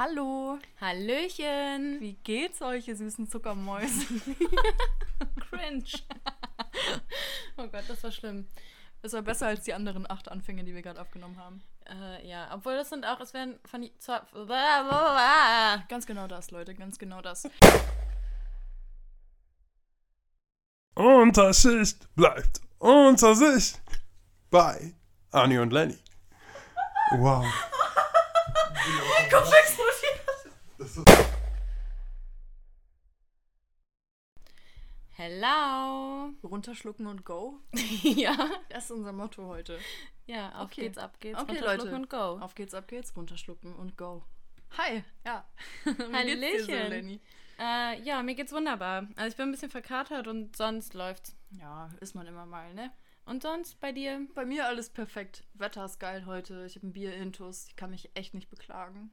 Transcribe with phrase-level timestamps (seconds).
[0.00, 2.00] Hallo, Hallöchen.
[2.00, 4.06] wie geht's euch, ihr süßen Zuckermäuse?
[5.50, 5.84] Cringe.
[7.58, 8.48] oh Gott, das war schlimm.
[9.02, 11.62] Das war besser als die anderen acht Anfänge, die wir gerade aufgenommen haben.
[11.86, 14.26] Äh, ja, obwohl das sind auch, es werden von die- zwar-
[15.90, 17.46] Ganz genau das, Leute, ganz genau das.
[20.94, 23.74] Unterschicht bleibt unter sich
[24.48, 24.94] bei
[25.30, 25.98] Anni und Lenny.
[27.18, 27.44] Wow.
[29.30, 30.20] Kopf explodiert!
[35.10, 36.32] Hello.
[36.42, 37.60] Runterschlucken und go.
[38.02, 38.50] ja.
[38.70, 39.78] Das ist unser Motto heute.
[40.26, 40.80] Ja, auf Okay.
[40.82, 41.38] geht's, ab geht's.
[41.38, 41.96] Okay, runterschlucken Leute.
[41.96, 42.44] und go.
[42.44, 44.24] Auf geht's, ab geht's, runterschlucken und go.
[44.78, 45.44] Hi, ja.
[45.84, 46.88] So, Hallöchen.
[46.88, 47.20] Lenny?
[47.58, 49.06] Äh, ja, mir geht's wunderbar.
[49.14, 51.36] Also ich bin ein bisschen verkatert und sonst läuft's.
[51.50, 52.90] Ja, ist man immer mal, ne?
[53.26, 54.26] Und sonst bei dir?
[54.34, 55.44] Bei mir alles perfekt.
[55.54, 56.64] Wetter ist geil heute.
[56.66, 57.66] Ich habe ein Bier intus.
[57.68, 59.12] Ich kann mich echt nicht beklagen.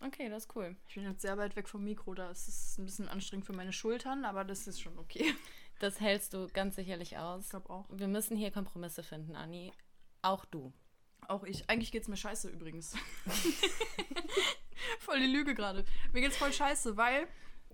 [0.00, 0.76] Okay, das ist cool.
[0.88, 2.14] Ich bin jetzt sehr weit weg vom Mikro.
[2.14, 5.34] Da ist es ein bisschen anstrengend für meine Schultern, aber das ist schon okay.
[5.80, 7.44] Das hältst du ganz sicherlich aus.
[7.44, 7.86] Ich glaube auch.
[7.90, 9.72] Wir müssen hier Kompromisse finden, Anni.
[10.22, 10.72] Auch du.
[11.26, 11.68] Auch ich.
[11.68, 12.94] Eigentlich geht's mir scheiße übrigens.
[15.00, 15.84] voll die Lüge gerade.
[16.12, 17.26] Mir geht's voll scheiße, weil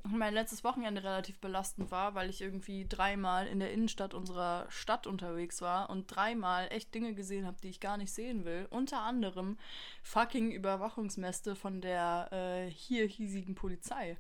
[0.05, 5.07] mein letztes Wochenende relativ belastend war, weil ich irgendwie dreimal in der Innenstadt unserer Stadt
[5.07, 8.67] unterwegs war und dreimal echt Dinge gesehen habe, die ich gar nicht sehen will.
[8.71, 9.59] Unter anderem
[10.03, 14.17] fucking Überwachungsmäste von der äh, hier hiesigen Polizei.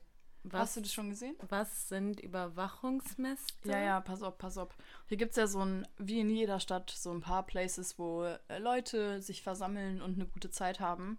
[0.52, 1.36] Hast du das schon gesehen?
[1.48, 3.68] Was sind Überwachungsmäste?
[3.68, 4.70] Ja, ja, pass auf, pass auf.
[5.06, 8.24] Hier gibt es ja so ein, wie in jeder Stadt, so ein paar Places, wo
[8.24, 11.18] äh, Leute sich versammeln und eine gute Zeit haben.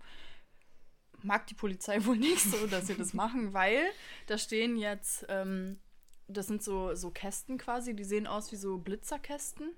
[1.24, 3.82] Mag die Polizei wohl nicht so, dass sie das machen, weil
[4.28, 5.80] da stehen jetzt, ähm,
[6.28, 9.76] das sind so, so Kästen quasi, die sehen aus wie so Blitzerkästen.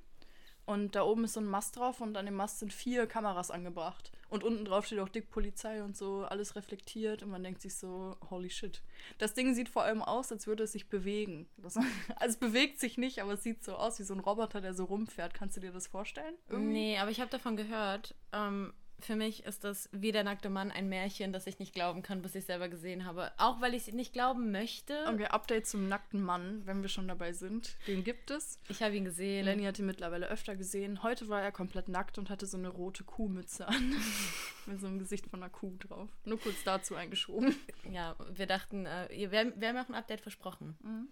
[0.65, 3.51] Und da oben ist so ein Mast drauf und an dem Mast sind vier Kameras
[3.51, 4.11] angebracht.
[4.29, 7.75] Und unten drauf steht auch dick Polizei und so, alles reflektiert und man denkt sich
[7.75, 8.81] so, holy shit.
[9.17, 11.49] Das Ding sieht vor allem aus, als würde es sich bewegen.
[11.57, 11.75] Das,
[12.15, 14.73] also es bewegt sich nicht, aber es sieht so aus wie so ein Roboter, der
[14.73, 15.33] so rumfährt.
[15.33, 16.35] Kannst du dir das vorstellen?
[16.49, 18.15] Nee, aber ich habe davon gehört.
[18.31, 22.01] Ähm, für mich ist das wie der nackte Mann ein Märchen, das ich nicht glauben
[22.03, 23.31] kann, bis ich selber gesehen habe.
[23.37, 25.05] Auch weil ich es nicht glauben möchte.
[25.07, 27.75] Okay, Update zum nackten Mann, wenn wir schon dabei sind.
[27.87, 28.59] Den gibt es.
[28.69, 29.43] Ich habe ihn gesehen.
[29.45, 31.03] Lenny hat ihn mittlerweile öfter gesehen.
[31.03, 33.95] Heute war er komplett nackt und hatte so eine rote Kuhmütze an.
[34.65, 36.07] Mit so einem Gesicht von einer Kuh drauf.
[36.23, 37.55] Nur kurz dazu eingeschoben.
[37.91, 40.77] Ja, wir dachten, äh, wir, haben- wir haben auch ein Update versprochen.
[40.81, 41.09] Mhm.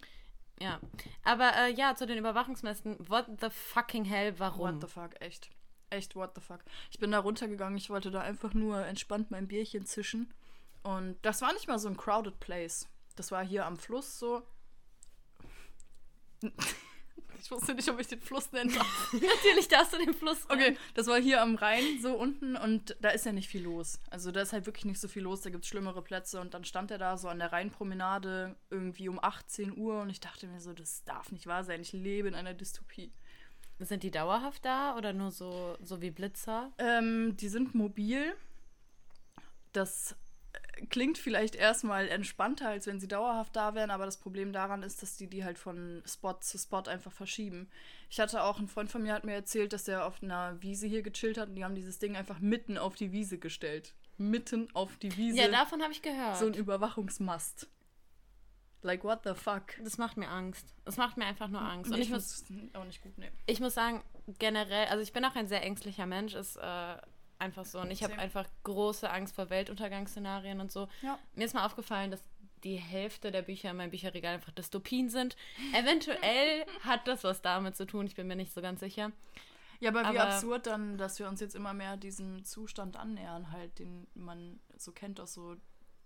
[0.62, 0.80] Ja.
[1.24, 2.98] Aber äh, ja, zu den Überwachungsmästen.
[3.10, 4.76] What the fucking hell, warum?
[4.76, 5.50] What the fuck, echt.
[5.92, 6.62] Echt, what the fuck.
[6.90, 10.34] Ich bin da runtergegangen, ich wollte da einfach nur entspannt mein Bierchen zischen.
[10.84, 12.88] Und das war nicht mal so ein crowded place.
[13.16, 14.42] Das war hier am Fluss so.
[17.44, 19.14] Ich wusste nicht, ob ich den Fluss nennen darf.
[19.14, 20.46] Natürlich darfst du den Fluss.
[20.48, 24.00] Okay, das war hier am Rhein, so unten, und da ist ja nicht viel los.
[24.12, 26.40] Also da ist halt wirklich nicht so viel los, da gibt es schlimmere Plätze.
[26.40, 30.20] Und dann stand er da so an der Rheinpromenade irgendwie um 18 Uhr und ich
[30.20, 31.82] dachte mir so, das darf nicht wahr sein.
[31.82, 33.12] Ich lebe in einer Dystopie.
[33.82, 36.72] Sind die dauerhaft da oder nur so, so wie Blitzer?
[36.78, 38.36] Ähm, die sind mobil.
[39.74, 40.16] Das
[40.54, 44.84] äh, klingt vielleicht erstmal entspannter, als wenn sie dauerhaft da wären, aber das Problem daran
[44.84, 47.70] ist, dass die die halt von Spot zu Spot einfach verschieben.
[48.10, 50.86] Ich hatte auch, ein Freund von mir hat mir erzählt, dass der auf einer Wiese
[50.86, 53.96] hier gechillt hat und die haben dieses Ding einfach mitten auf die Wiese gestellt.
[54.18, 55.38] Mitten auf die Wiese.
[55.38, 56.38] Ja, davon habe ich gehört.
[56.38, 57.68] so ein Überwachungsmast.
[58.84, 59.64] Like, what the fuck?
[59.84, 60.74] das macht mir Angst.
[60.86, 61.92] Das macht mir einfach nur Angst.
[61.92, 62.44] Und Nee, ich muss
[62.74, 63.36] auch nicht gut nehmen.
[63.46, 64.04] ich muss sagen,
[64.40, 66.98] generell, also ich bin auch ein sehr ängstlicher Mensch, ist äh,
[67.38, 67.80] einfach so.
[67.80, 70.88] Und ich habe einfach große Angst vor Weltuntergangsszenarien und so.
[71.02, 71.20] Ja.
[71.36, 72.24] Mir ist mal aufgefallen, dass
[72.64, 75.36] die Hälfte der Bücher in meinem Bücherregal einfach Dystopien sind.
[75.74, 79.12] Eventuell hat das was damit zu tun, ich bin mir nicht so ganz sicher.
[79.80, 83.52] Ja, aber wie Aber- absurd dann, dass wir uns jetzt immer mehr diesem Zustand annähern,
[83.52, 85.56] halt, den man so kennt aus so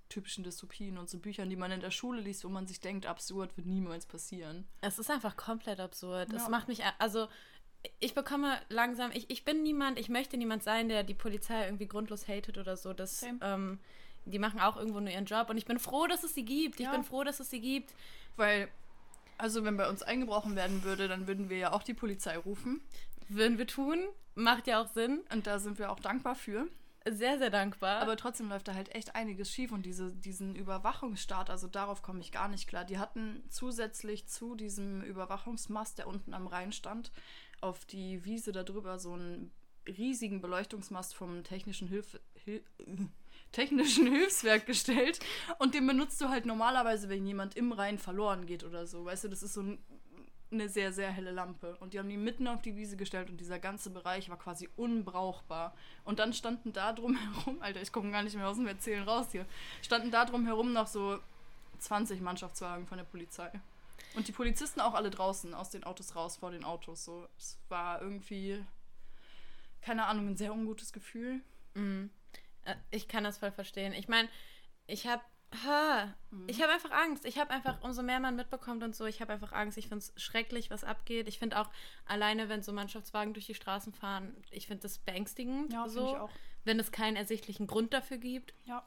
[0.09, 3.05] typischen Dystopien und so Büchern, die man in der Schule liest, wo man sich denkt,
[3.05, 4.67] absurd wird niemals passieren.
[4.81, 6.31] Es ist einfach komplett absurd.
[6.33, 6.49] Es Ja.
[6.49, 7.27] macht mich, also
[7.99, 11.87] ich bekomme langsam, ich, ich bin niemand, ich möchte niemand sein, der die Polizei irgendwie
[11.87, 12.93] grundlos hatet oder so.
[12.93, 13.79] Das, ähm,
[14.25, 16.79] die machen auch irgendwo nur ihren Job und ich bin froh, dass es sie gibt.
[16.79, 16.91] Ich Ja.
[16.91, 17.93] bin froh, dass es sie gibt.
[18.35, 18.69] Weil,
[19.37, 22.81] also wenn bei uns eingebrochen werden würde, dann würden wir ja auch die Polizei rufen.
[23.27, 23.99] Würden wir tun,
[24.35, 25.21] macht ja auch Sinn.
[25.31, 26.67] Und da sind wir auch dankbar für.
[27.07, 28.01] Sehr, sehr dankbar.
[28.01, 32.19] Aber trotzdem läuft da halt echt einiges schief und diese, diesen Überwachungsstaat, also darauf komme
[32.19, 32.83] ich gar nicht klar.
[32.83, 37.11] Die hatten zusätzlich zu diesem Überwachungsmast, der unten am Rhein stand,
[37.61, 39.51] auf die Wiese darüber so einen
[39.87, 42.63] riesigen Beleuchtungsmast vom technischen Hilf Hil
[43.51, 45.19] technischen Hilfswerk gestellt
[45.59, 49.05] und den benutzt du halt normalerweise, wenn jemand im Rhein verloren geht oder so.
[49.05, 49.77] Weißt du, das ist so ein
[50.51, 51.75] eine sehr, sehr helle Lampe.
[51.77, 54.69] Und die haben die mitten auf die Wiese gestellt und dieser ganze Bereich war quasi
[54.75, 55.75] unbrauchbar.
[56.03, 59.03] Und dann standen da drum herum, Alter, ich komme gar nicht mehr aus dem Erzählen
[59.03, 59.45] raus hier,
[59.81, 61.19] standen da drum herum noch so
[61.79, 63.51] 20 Mannschaftswagen von der Polizei.
[64.15, 67.05] Und die Polizisten auch alle draußen, aus den Autos raus, vor den Autos.
[67.05, 68.63] So, es war irgendwie,
[69.81, 71.41] keine Ahnung, ein sehr ungutes Gefühl.
[71.73, 72.09] Mhm.
[72.63, 73.93] Äh, Ich kann das voll verstehen.
[73.93, 74.29] Ich meine,
[74.87, 75.21] ich habe
[76.47, 77.25] ich habe einfach Angst.
[77.25, 79.77] Ich habe einfach, umso mehr man mitbekommt und so, ich habe einfach Angst.
[79.77, 81.27] Ich finde es schrecklich, was abgeht.
[81.27, 81.69] Ich finde auch
[82.05, 85.73] alleine, wenn so Mannschaftswagen durch die Straßen fahren, ich finde das beängstigend.
[85.73, 86.29] Ja, so, ich auch.
[86.63, 88.53] Wenn es keinen ersichtlichen Grund dafür gibt.
[88.65, 88.83] Ja.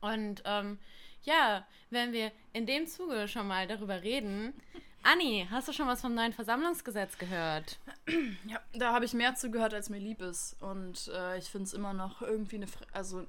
[0.00, 0.78] Und ähm,
[1.22, 4.54] ja, wenn wir in dem Zuge schon mal darüber reden.
[5.02, 7.78] Anni, hast du schon was vom neuen Versammlungsgesetz gehört?
[8.46, 10.60] Ja, da habe ich mehr zugehört, als mir lieb ist.
[10.60, 13.26] Und äh, ich finde es immer noch irgendwie eine, also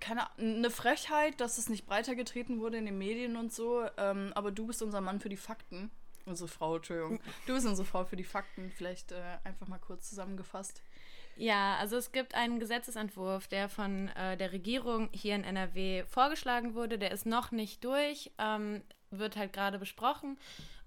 [0.00, 3.84] keine eine Frechheit, dass es nicht breiter getreten wurde in den Medien und so.
[3.96, 5.90] Ähm, aber du bist unser Mann für die Fakten.
[6.26, 7.20] Unsere Frau, Entschuldigung.
[7.46, 8.70] Du bist unsere Frau für die Fakten.
[8.76, 10.82] Vielleicht äh, einfach mal kurz zusammengefasst.
[11.36, 16.74] Ja, also es gibt einen Gesetzesentwurf, der von äh, der Regierung hier in NRW vorgeschlagen
[16.74, 16.98] wurde.
[16.98, 20.36] Der ist noch nicht durch, ähm, wird halt gerade besprochen.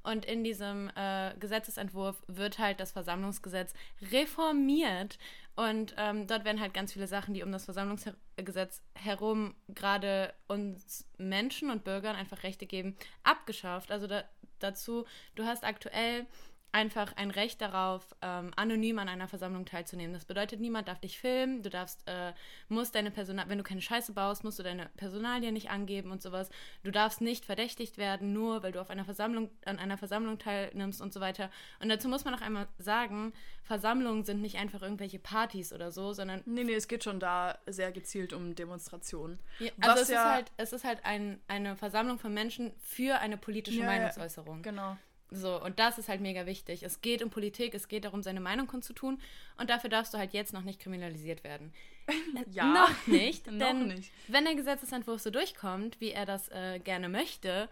[0.04, 3.74] Und in diesem äh, Gesetzesentwurf wird halt das Versammlungsgesetz
[4.12, 5.20] reformiert.
[5.56, 11.08] Und ähm, dort werden halt ganz viele Sachen, die um das Versammlungsgesetz herum gerade uns
[11.18, 13.92] Menschen und Bürgern einfach Rechte geben, abgeschafft.
[13.92, 14.24] Also da,
[14.60, 15.06] dazu,
[15.36, 16.26] du hast aktuell
[16.74, 20.14] einfach ein Recht darauf, ähm, anonym an einer Versammlung teilzunehmen.
[20.14, 22.34] Das bedeutet, niemand darf dich filmen, du darfst, äh,
[22.70, 26.22] musst deine Personal, wenn du keine Scheiße baust, musst du deine Personalien nicht angeben und
[26.22, 26.50] sowas.
[26.84, 31.02] Du darfst nicht verdächtigt werden, nur weil du auf einer Versammlung, an einer Versammlung teilnimmst
[31.02, 31.50] und so weiter.
[31.82, 33.34] Und dazu muss man noch einmal sagen,
[33.64, 37.58] Versammlungen sind nicht einfach irgendwelche Partys oder so, sondern Nee, nee, es geht schon da
[37.68, 39.40] sehr gezielt um Demonstrationen.
[39.60, 43.20] ja, also es ja- ist halt, es ist halt ein, eine Versammlung von Menschen für
[43.20, 44.62] eine politische ja, Meinungsäußerung.
[44.62, 44.98] Genau.
[45.34, 46.84] So, und das ist halt mega wichtig.
[46.84, 49.20] Es geht um Politik, es geht darum, seine Meinung kundzutun.
[49.58, 51.72] Und dafür darfst du halt jetzt noch nicht kriminalisiert werden.
[52.52, 52.66] Ja.
[52.66, 54.12] Noch nicht, Noch denn nicht.
[54.28, 57.70] wenn der Gesetzesentwurf so durchkommt, wie er das äh, gerne möchte,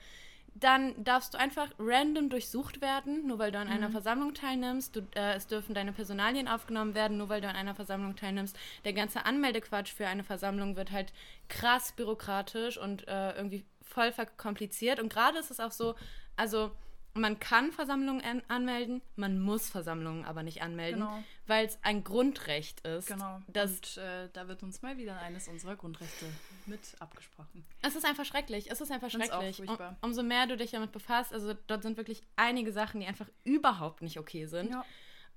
[0.55, 3.73] dann darfst du einfach random durchsucht werden, nur weil du an Mhm.
[3.73, 4.95] einer Versammlung teilnimmst.
[4.95, 8.57] Du, äh, es dürfen deine Personalien aufgenommen werden, nur weil du an einer Versammlung teilnimmst.
[8.85, 11.11] Der ganze Anmeldequatsch für eine Versammlung wird halt
[11.49, 14.99] krass bürokratisch und äh, irgendwie voll verkompliziert.
[14.99, 15.95] Und gerade ist es auch so,
[16.37, 16.71] also
[17.13, 21.23] man kann Versammlungen an anmelden, man muss Versammlungen aber nicht anmelden, Genau.
[21.47, 23.07] weil es ein Grundrecht ist.
[23.07, 23.41] Genau.
[23.47, 26.25] Das, Und äh, da wird uns mal wieder eines unserer Grundrechte
[26.65, 27.65] mit abgesprochen.
[27.81, 28.69] Es ist einfach schrecklich.
[28.71, 29.59] Es ist einfach schrecklich.
[29.59, 33.27] Um, umso mehr du dich damit befasst, also dort sind wirklich einige Sachen, die einfach
[33.43, 34.71] überhaupt nicht okay sind.
[34.71, 34.85] Ja.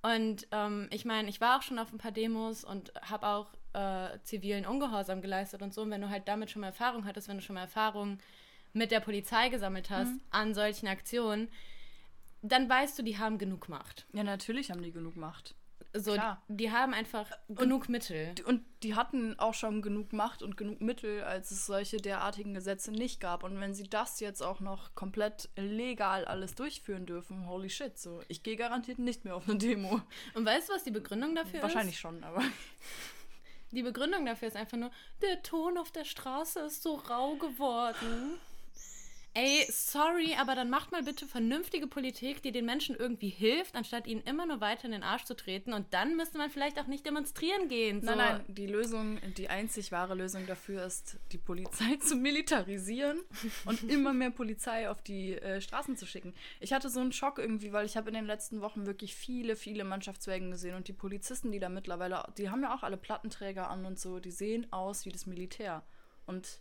[0.03, 3.47] Und ähm, ich meine, ich war auch schon auf ein paar Demos und habe auch
[3.73, 5.83] äh, zivilen Ungehorsam geleistet und so.
[5.83, 8.19] Und wenn du halt damit schon mal Erfahrung hattest, wenn du schon mal Erfahrung
[8.73, 10.21] mit der Polizei gesammelt hast Mhm.
[10.31, 11.49] an solchen Aktionen,
[12.43, 14.07] dann weißt du, die haben genug Macht.
[14.13, 15.55] Ja, natürlich haben die genug Macht.
[15.95, 16.43] So, Klar.
[16.49, 18.35] die haben einfach genug Mittel.
[18.47, 22.91] Und die hatten auch schon genug Macht und genug Mittel, als es solche derartigen Gesetze
[22.93, 23.45] nicht gab.
[23.45, 28.23] Und wenn sie das jetzt auch noch komplett legal alles durchführen dürfen, holy shit, so.
[28.29, 30.01] Ich gehe garantiert nicht mehr auf eine Demo.
[30.33, 31.63] Und weißt du, was die Begründung dafür ist?
[31.63, 32.43] Wahrscheinlich schon, aber.
[33.71, 34.91] Die Begründung dafür ist einfach nur,
[35.21, 38.39] der Ton auf der Straße ist so rau geworden.
[39.35, 44.07] Ey, sorry, aber dann macht mal bitte vernünftige Politik, die den Menschen irgendwie hilft, anstatt
[44.07, 45.73] ihnen immer nur weiter in den Arsch zu treten.
[45.73, 48.03] Und dann müsste man vielleicht auch nicht demonstrieren gehen.
[48.03, 48.09] So.
[48.09, 53.21] Nein, nein, die Lösung, die einzig wahre Lösung dafür ist, die Polizei zu militarisieren
[53.65, 56.35] und immer mehr Polizei auf die äh, Straßen zu schicken.
[56.61, 59.57] Ich hatte so einen Schock irgendwie, weil ich habe in den letzten Wochen wirklich viele,
[59.57, 63.71] viele Mannschaftswägen gesehen und die Polizisten, die da mittlerweile, die haben ja auch alle Plattenträger
[63.71, 65.83] an und so, die sehen aus wie das Militär.
[66.27, 66.61] Und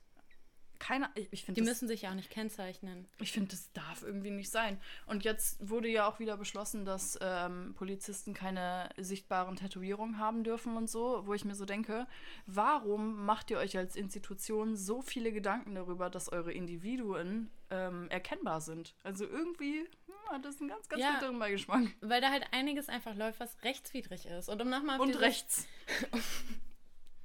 [0.81, 3.07] keiner, ich, ich finde Die das müssen sich ja auch nicht kennzeichnen.
[3.19, 4.79] ich finde, das darf irgendwie nicht sein.
[5.05, 10.75] Und jetzt wurde ja auch wieder beschlossen, dass ähm, Polizisten keine sichtbaren Tätowierungen haben dürfen
[10.75, 12.07] und so, wo ich mir so denke,
[12.47, 18.59] warum macht ihr euch als Institution so viele Gedanken darüber, dass eure Individuen ähm, erkennbar
[18.59, 18.95] sind?
[19.03, 21.13] Also irgendwie hm, hat das einen ganz, ganz Ja.
[21.13, 21.83] bitteren Beigeschmack.
[22.01, 24.49] Weil da halt einiges einfach läuft, was rechtswidrig ist.
[24.49, 25.67] Und um nochmal Und rechts.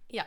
[0.08, 0.24] Ja.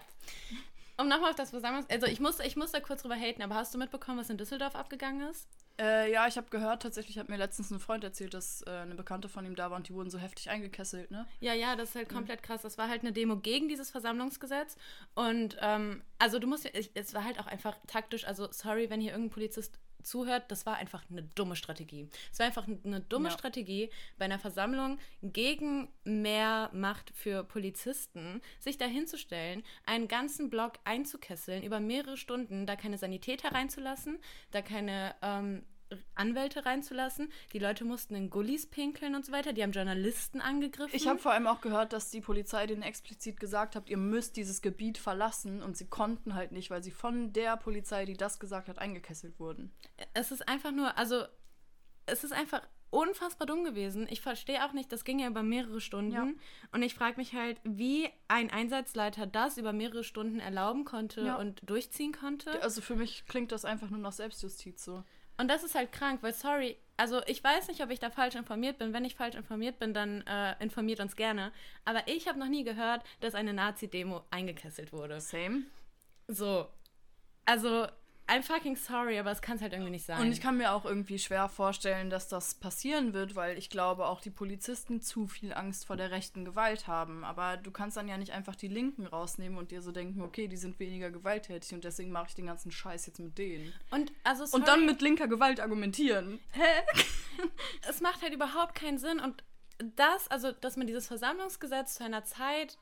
[0.99, 1.89] Um nochmal auf das Versammlungs...
[1.89, 4.37] Also ich muss, ich muss da kurz drüber haten, aber hast du mitbekommen, was in
[4.37, 5.47] Düsseldorf abgegangen ist?
[5.79, 8.95] Äh, ja, ich habe gehört, tatsächlich hat mir letztens ein Freund erzählt, dass äh, eine
[8.95, 11.25] Bekannte von ihm da war und die wurden so heftig eingekesselt, ne?
[11.39, 12.61] Ja, ja, das ist halt komplett krass.
[12.61, 14.75] Das war halt eine Demo gegen dieses Versammlungsgesetz.
[15.15, 18.99] Und ähm, also du musst, ich, es war halt auch einfach taktisch, also sorry, wenn
[18.99, 22.07] hier irgendein Polizist zuhört, das war einfach eine dumme Strategie.
[22.31, 23.33] Es war einfach eine dumme Ja.
[23.33, 30.73] Strategie, bei einer Versammlung gegen mehr Macht für Polizisten sich da hinzustellen, einen ganzen Block
[30.85, 34.19] einzukesseln, über mehrere Stunden, da keine Sanitäter reinzulassen,
[34.51, 35.63] da keine ähm,
[36.15, 37.31] Anwälte reinzulassen.
[37.53, 39.53] Die Leute mussten in Gullis pinkeln und so weiter.
[39.53, 40.95] Die haben Journalisten angegriffen.
[40.95, 44.35] Ich habe vor allem auch gehört, dass die Polizei denen explizit gesagt hat, ihr müsst
[44.37, 48.39] dieses Gebiet verlassen und sie konnten halt nicht, weil sie von der Polizei, die das
[48.39, 49.71] gesagt hat, eingekesselt wurden.
[50.13, 51.23] es ist einfach nur, also
[52.05, 54.07] es ist einfach unfassbar dumm gewesen.
[54.09, 56.11] Ich verstehe auch nicht, das ging ja über mehrere Stunden.
[56.11, 56.27] Ja.
[56.71, 61.35] Und ich frage mich halt, wie ein Einsatzleiter das über mehrere Stunden erlauben konnte Ja.
[61.37, 62.61] und durchziehen konnte.
[62.63, 65.03] Also für mich klingt das einfach nur nach Selbstjustiz so.
[65.39, 68.35] Und das ist halt krank, weil, sorry, also ich weiß nicht, ob ich da falsch
[68.35, 68.91] informiert bin.
[68.91, 71.53] Wenn ich falsch informiert bin, dann äh, informiert uns gerne.
[71.85, 75.21] Aber ich habe noch nie gehört, dass eine Nazi-Demo eingekesselt wurde.
[75.21, 75.63] Same.
[76.27, 76.67] So.
[77.45, 77.87] Also,
[78.29, 80.21] I'm fucking sorry, aber es kann es halt irgendwie nicht sein.
[80.21, 84.05] Und ich kann mir auch irgendwie schwer vorstellen, dass das passieren wird, weil ich glaube,
[84.05, 87.23] auch die Polizisten zu viel Angst vor der rechten Gewalt haben.
[87.23, 90.47] Aber du kannst dann ja nicht einfach die Linken rausnehmen und dir so denken, okay,
[90.47, 93.73] die sind weniger gewalttätig und deswegen mache ich den ganzen Scheiß jetzt mit denen.
[93.89, 96.39] und, also, sorry, Und dann mit linker Gewalt argumentieren.
[96.51, 96.83] Hä?
[97.89, 99.19] es macht halt überhaupt keinen Sinn.
[99.19, 99.43] Und
[99.95, 102.77] das, also, dass man dieses Versammlungsgesetz zu einer Zeit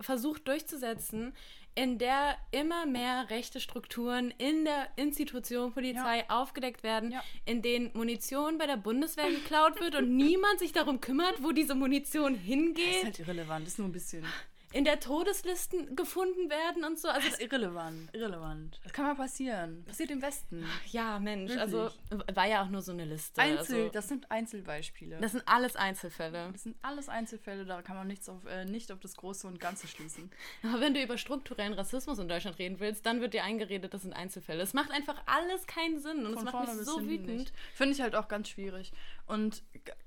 [0.00, 1.34] versucht durchzusetzen,
[1.74, 7.22] in der immer mehr rechte Strukturen in der Institution Polizei aufgedeckt werden, Ja.
[7.44, 11.74] in denen Munition bei der Bundeswehr geklaut wird und niemand sich darum kümmert, wo diese
[11.76, 14.24] Munition Das ist hingeht, halt irrelevant, ist nur ein bisschen.
[14.72, 17.08] In der Todeslisten gefunden werden und so.
[17.08, 18.80] Also, Das ist irrelevant, irrelevant.
[18.82, 19.84] Das kann mal passieren.
[19.84, 20.64] Passiert im Westen.
[20.86, 21.60] ja, Mensch, Wirklich.
[21.60, 21.90] also
[22.34, 23.40] war ja auch nur so eine Liste.
[23.40, 25.18] Einzel, also, das sind Einzelbeispiele.
[25.20, 26.50] das sind alles Einzelfälle.
[26.52, 29.58] Das sind alles Einzelfälle, da kann man nichts auf, äh, nicht auf das Große und
[29.58, 30.30] Ganze schließen.
[30.62, 34.02] Aber wenn du über strukturellen Rassismus in Deutschland reden willst, dann wird dir eingeredet, das
[34.02, 34.62] sind Einzelfälle.
[34.62, 37.52] Es macht einfach alles keinen Sinn und es macht mich so wütend.
[37.74, 38.92] Finde ich halt auch ganz schwierig.
[39.28, 39.62] Und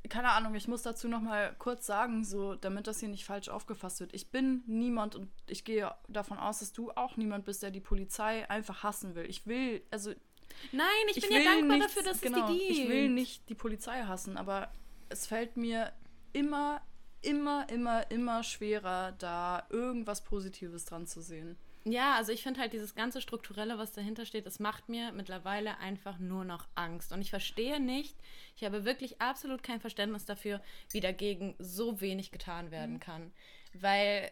[0.09, 3.49] keine Ahnung, ich muss dazu noch mal kurz sagen, so damit das hier nicht falsch
[3.49, 4.13] aufgefasst wird.
[4.13, 7.79] Ich bin niemand und ich gehe davon aus, dass du auch niemand bist, der die
[7.81, 9.25] Polizei einfach hassen will.
[9.29, 10.11] Ich will, also
[10.71, 12.71] Nein, ich, ich bin ja dankbar nichts- dafür, dass genau, es die gibt.
[12.79, 14.71] Ich will nicht die Polizei hassen, aber
[15.09, 15.93] es fällt mir
[16.33, 16.81] immer,
[17.21, 21.57] immer, immer, immer schwerer, da irgendwas Positives dran zu sehen.
[21.83, 25.77] Ja, also ich finde halt dieses ganze Strukturelle, was dahinter steht, das macht mir mittlerweile
[25.79, 27.11] einfach nur noch Angst.
[27.11, 28.15] Und ich verstehe nicht,
[28.55, 30.61] ich habe wirklich absolut kein Verständnis dafür,
[30.91, 32.71] wie dagegen so wenig getan Mhm.
[32.71, 33.31] werden kann.
[33.73, 34.31] Weil,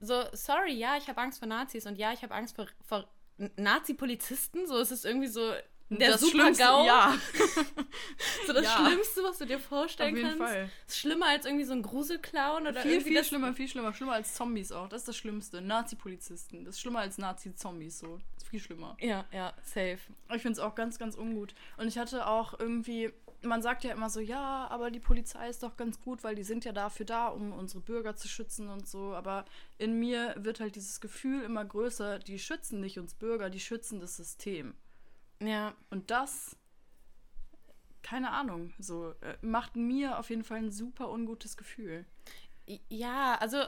[0.00, 3.08] so, sorry, ja, ich habe Angst vor Nazis und ja, ich habe Angst vor, vor
[3.56, 4.66] Nazi-Polizisten.
[4.66, 5.52] So ist es irgendwie so
[5.90, 6.84] der Das super Schlimmste- GAU.
[6.86, 7.14] Ja,
[8.46, 8.86] So das Ja.
[8.86, 10.54] Schlimmste, was du dir vorstellen auf jeden kannst.
[10.54, 10.70] Fall.
[10.86, 13.92] Ist schlimmer als irgendwie so ein Gruselclown oder Viel, viel schlimmer, viel schlimmer.
[13.92, 14.88] Schlimmer als Zombies auch.
[14.88, 15.60] Das ist das Schlimmste.
[15.60, 16.64] Nazi-Polizisten.
[16.64, 18.18] Das ist schlimmer als Nazi-Zombies so.
[18.34, 18.96] Das ist viel schlimmer.
[19.00, 19.98] Ja, ja, safe.
[20.34, 21.54] Ich finde es auch ganz, ganz ungut.
[21.76, 23.12] Und ich hatte auch irgendwie,
[23.42, 26.44] man sagt ja immer so, ja, aber die Polizei ist doch ganz gut, weil die
[26.44, 29.14] sind ja dafür da, um unsere Bürger zu schützen und so.
[29.14, 29.44] Aber
[29.78, 34.00] in mir wird halt dieses Gefühl immer größer, die schützen nicht uns Bürger, die schützen
[34.00, 34.74] das System.
[35.40, 36.56] Ja, Und das,
[38.02, 42.06] keine Ahnung, so äh, macht mir auf jeden Fall ein super ungutes Gefühl.
[42.88, 43.58] Ja, also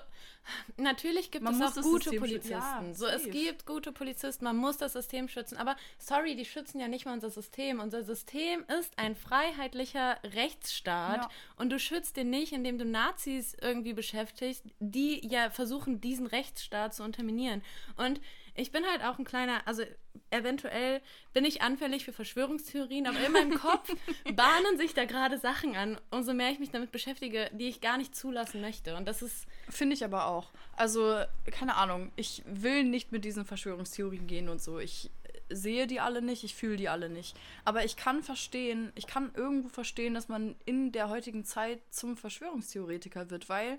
[0.78, 2.50] natürlich gibt Man es auch gute System Polizisten.
[2.50, 5.58] Ja, so, es gibt gute Polizisten, man muss das System schützen.
[5.58, 7.80] Aber sorry, die schützen ja nicht mal unser System.
[7.80, 11.28] Unser System ist ein freiheitlicher Rechtsstaat Ja.
[11.56, 16.94] und du schützt den nicht, indem du Nazis irgendwie beschäftigst, die ja versuchen, diesen Rechtsstaat
[16.94, 17.62] zu unterminieren.
[17.98, 18.22] Und
[18.56, 19.82] ich bin halt auch ein kleiner, also
[20.30, 21.00] eventuell
[21.32, 23.94] bin ich anfällig für Verschwörungstheorien, aber in meinem Kopf
[24.34, 27.98] bahnen sich da gerade Sachen an, umso mehr ich mich damit beschäftige, die ich gar
[27.98, 28.96] nicht zulassen möchte.
[28.96, 30.50] Und das ist, Finde ich aber auch.
[30.76, 34.78] Also, keine Ahnung, ich will nicht mit diesen Verschwörungstheorien gehen und so.
[34.78, 35.10] Ich
[35.48, 37.36] sehe die alle nicht, ich fühle die alle nicht.
[37.64, 42.16] Aber ich kann verstehen, ich kann irgendwo verstehen, dass man in der heutigen Zeit zum
[42.16, 43.78] Verschwörungstheoretiker wird, weil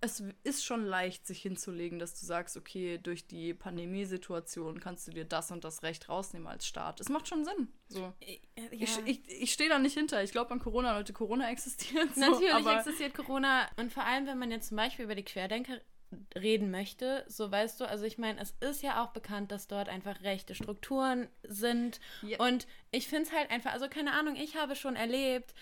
[0.00, 5.12] es ist schon leicht, sich hinzulegen, dass du sagst, okay, durch die Pandemiesituation kannst du
[5.12, 7.00] dir das und das Recht rausnehmen als Staat.
[7.00, 7.68] Es macht schon Sinn.
[7.88, 8.12] So.
[8.20, 10.22] ja, Ich, ich, ich stehe da nicht hinter.
[10.22, 11.12] Ich glaube an Corona, Leute.
[11.12, 12.14] Corona existiert.
[12.14, 15.80] So, Natürlich existiert Corona und vor allem, wenn man jetzt zum Beispiel über die Querdenker
[16.36, 19.88] reden möchte, so weißt du, also ich meine, es ist ja auch bekannt, dass dort
[19.88, 22.38] einfach rechte Strukturen sind Ja.
[22.38, 25.52] und ich finde es halt einfach, also keine Ahnung, ich habe schon erlebt,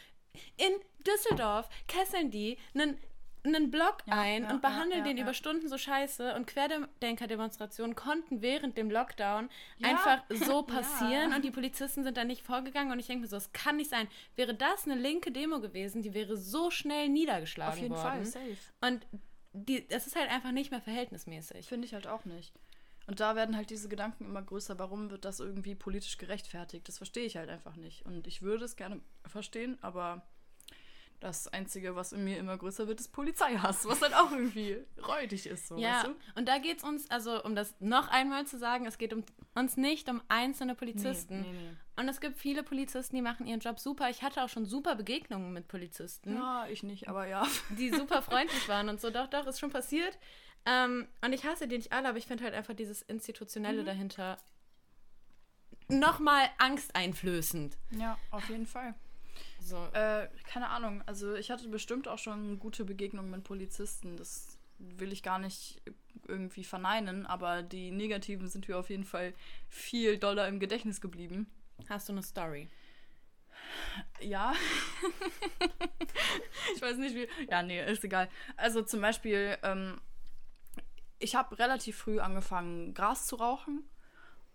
[0.57, 0.73] in
[1.07, 2.99] Düsseldorf kesseln die einen
[3.45, 7.95] einen Block Ja, ein ja, und behandeln ja, den über Stunden so scheiße und Querdenker-Demonstrationen
[7.95, 9.49] konnten während dem Lockdown
[9.83, 13.37] einfach so passieren und die Polizisten sind da nicht vorgegangen und ich denke mir so,
[13.37, 14.09] es kann nicht sein.
[14.37, 18.25] Wäre das eine linke Demo gewesen, die wäre so schnell niedergeschlagen auf jeden worden.
[18.25, 18.57] Fall, safe.
[18.81, 19.07] Und
[19.53, 21.67] die, das ist halt einfach nicht mehr verhältnismäßig.
[21.67, 22.53] Finde ich halt auch nicht.
[23.07, 24.79] Und da werden halt diese Gedanken immer größer.
[24.79, 26.89] Warum wird das irgendwie politisch gerechtfertigt?
[26.89, 28.05] Das verstehe ich halt einfach nicht.
[28.07, 30.27] Und ich würde es gerne verstehen, aber
[31.25, 34.77] das Einzige, was in mir immer größer wird, ist Polizeihass, was halt auch irgendwie
[35.07, 35.69] räudig ist.
[35.69, 36.15] So, Ja, weißt du?
[36.37, 39.25] und da geht es uns, also um das noch einmal zu sagen, es geht um
[39.55, 41.41] uns nicht um einzelne Polizisten.
[41.43, 41.77] Nee, nee, nee.
[41.97, 44.11] Und es gibt viele Polizisten, die machen ihren Job super.
[44.11, 47.47] Ich hatte auch schon super Begegnungen mit Polizisten, Ja, ich nicht, aber ja.
[47.71, 49.11] die super freundlich waren und so.
[49.11, 50.19] Doch, doch, ist schon passiert.
[50.67, 53.87] Ähm, und ich hasse die nicht alle, aber ich finde halt einfach dieses Institutionelle Mhm.
[53.87, 54.37] dahinter
[55.89, 57.77] nochmal angsteinflößend.
[57.99, 58.95] Ja, auf jeden Fall.
[59.65, 59.77] So.
[59.95, 61.03] Äh, keine Ahnung.
[61.07, 64.17] Also ich hatte bestimmt auch schon gute Begegnungen mit Polizisten.
[64.19, 65.81] Das will ich gar nicht
[66.29, 69.33] irgendwie verneinen, aber die negativen sind mir auf jeden Fall
[69.71, 71.51] viel doller im Gedächtnis geblieben.
[71.89, 72.69] Hast du eine Story?
[74.21, 74.53] Ja.
[76.77, 77.29] ich weiß nicht wie.
[77.51, 78.29] Ja, nee, ist egal.
[78.57, 79.99] Also zum Beispiel, ähm,
[81.19, 83.83] ich habe relativ früh angefangen, Gras zu rauchen.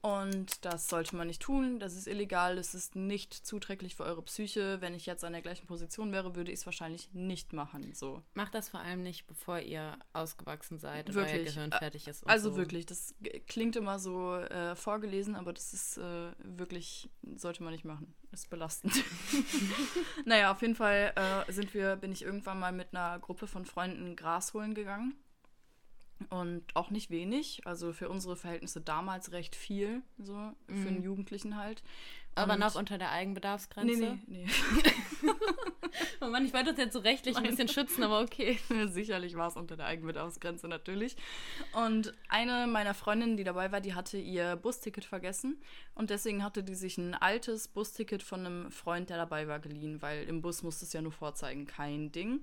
[0.02, 1.80] Und das sollte man nicht tun.
[1.80, 2.58] Das ist illegal.
[2.58, 4.80] Es ist nicht zuträglich für eure Psyche.
[4.80, 7.94] Wenn ich jetzt an der gleichen Position wäre, würde ich es wahrscheinlich nicht machen.
[7.94, 8.24] So.
[8.34, 11.40] Macht das vor allem nicht, bevor ihr ausgewachsen seid und Wirklich.
[11.40, 12.24] euer Gehirn fertig ist.
[12.24, 12.58] Und Also so.
[12.58, 13.14] wirklich, das
[13.48, 18.14] klingt immer so äh, vorgelesen, aber das ist äh, wirklich, sollte man nicht machen.
[18.32, 18.94] Ist belastend.
[20.26, 23.66] naja, auf jeden Fall äh, sind wir, bin ich irgendwann mal mit einer Gruppe von
[23.66, 25.16] Freunden Gras holen gegangen.
[26.30, 30.34] Und auch nicht wenig, also für unsere Verhältnisse damals recht viel, so
[30.68, 31.82] für einen Jugendlichen halt.
[32.36, 34.20] Aber Und- noch unter der Eigenbedarfsgrenze.
[34.28, 34.48] Nee, nee,
[36.22, 38.60] Oh Mann, ich wollte uns jetzt so rechtlich ein bisschen schützen, aber okay.
[38.70, 38.86] nee.
[38.88, 41.16] Sicherlich war es unter der Eigenbedarfsgrenze natürlich.
[41.74, 45.58] Und eine meiner Freundinnen, die dabei war, die hatte ihr Busticket vergessen.
[45.96, 50.02] Und deswegen hatte die sich ein altes Busticket von einem Freund, der dabei war, geliehen,
[50.02, 52.42] weil im Bus musste es ja nur vorzeigen, kein Ding.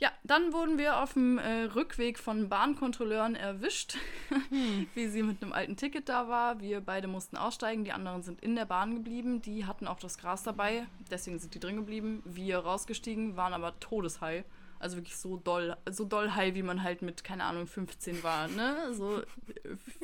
[0.00, 3.96] Ja, dann wurden wir auf dem äh, Rückweg von Bahnkontrolleuren erwischt,
[4.94, 6.60] wie sie mit einem alten Ticket da war.
[6.60, 9.42] Wir beide mussten aussteigen, die anderen sind in der Bahn geblieben.
[9.42, 12.22] Die hatten auch das Gras dabei, deswegen sind die drin geblieben.
[12.24, 14.44] Wir rausgestiegen, waren aber todeshigh.
[14.78, 18.46] Also wirklich so doll, so doll high, wie man halt mit, keine Ahnung, 15 war,
[18.46, 18.94] ne?
[18.94, 19.24] So äh,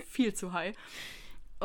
[0.09, 0.75] viel zu high.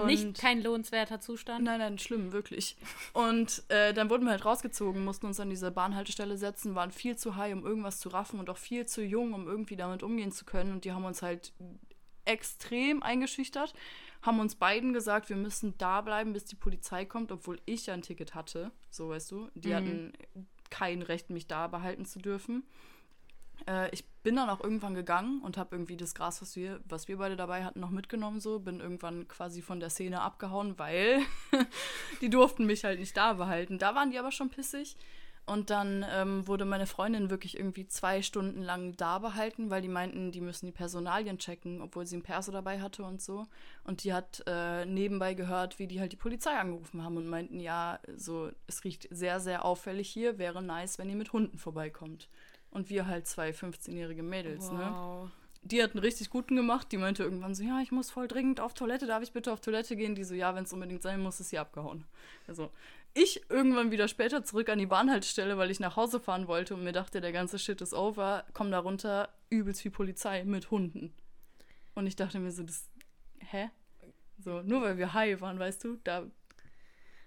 [0.05, 1.65] Nicht kein lohnenswerter Zustand.
[1.65, 2.77] Nein, nein, schlimm, wirklich.
[3.13, 7.17] Und äh, dann wurden wir halt rausgezogen, mussten uns an diese Bahnhaltestelle setzen, waren viel
[7.17, 10.31] zu high, um irgendwas zu raffen und auch viel zu jung, um irgendwie damit umgehen
[10.31, 10.71] zu können.
[10.71, 11.53] Und die haben uns halt
[12.25, 13.73] extrem eingeschüchtert,
[14.21, 17.93] haben uns beiden gesagt, wir müssen da bleiben, bis die Polizei kommt, obwohl ich ja
[17.93, 18.71] ein Ticket hatte.
[18.89, 19.49] So, weißt du.
[19.55, 20.13] Die hatten
[20.69, 22.63] kein Recht, mich da behalten zu dürfen.
[23.67, 27.07] Äh, ich bin dann auch irgendwann gegangen und habe irgendwie das Gras, was wir, was
[27.07, 28.39] wir beide dabei hatten, noch mitgenommen.
[28.39, 31.21] So bin irgendwann quasi von der Szene abgehauen, weil
[32.21, 33.77] die durften mich halt nicht da behalten.
[33.77, 34.97] Da waren die aber schon pissig.
[35.49, 39.87] Und dann ähm, wurde meine Freundin wirklich irgendwie zwei Stunden lang da behalten, weil die
[39.87, 43.47] meinten, die müssen die Personalien checken, obwohl sie einen Perso dabei hatte und so.
[43.83, 47.59] Und die hat äh, nebenbei gehört, wie die halt die Polizei angerufen haben und meinten,
[47.59, 52.29] ja, so, es riecht sehr, sehr auffällig hier, wäre nice, wenn ihr mit Hunden vorbeikommt.
[52.71, 54.89] Und wir halt zwei 15-jährige Mädels, ne?
[54.91, 55.31] Wow.
[55.61, 56.91] Die hat einen richtig guten gemacht.
[56.91, 59.07] Die meinte irgendwann so, ja, ich muss voll dringend auf Toilette.
[59.07, 60.15] Darf ich bitte auf Toilette gehen?
[60.15, 62.05] Die so, ja, wenn es unbedingt sein muss, ist sie abgehauen.
[62.47, 62.71] Also
[63.13, 66.83] ich irgendwann wieder später zurück an die Bahnhaltestelle, weil ich nach Hause fahren wollte und
[66.83, 68.45] mir dachte, der ganze Shit ist over.
[68.53, 71.13] Komm da runter, übelst viel Polizei mit Hunden.
[71.95, 72.87] Und ich dachte mir so, das,
[73.39, 73.69] hä?
[74.37, 76.25] So, nur weil wir high waren, weißt du, da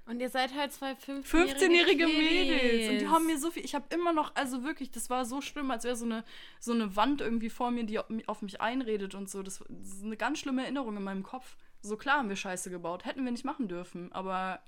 [0.06, 2.90] Und ihr seid halt zwei 15-jährige 15-jährige Mädels.
[2.90, 3.64] Und die haben mir so viel.
[3.64, 6.24] Ich habe immer noch, also wirklich, das war so schlimm, als wäre so eine,
[6.58, 9.42] so eine Wand irgendwie vor mir, die auf mi- auf mich einredet und so.
[9.44, 11.56] Das, das ist eine ganz schlimme Erinnerung in meinem Kopf.
[11.82, 13.04] So klar haben wir Scheiße gebaut.
[13.04, 14.10] Hätten wir nicht machen dürfen.
[14.12, 14.60] Aber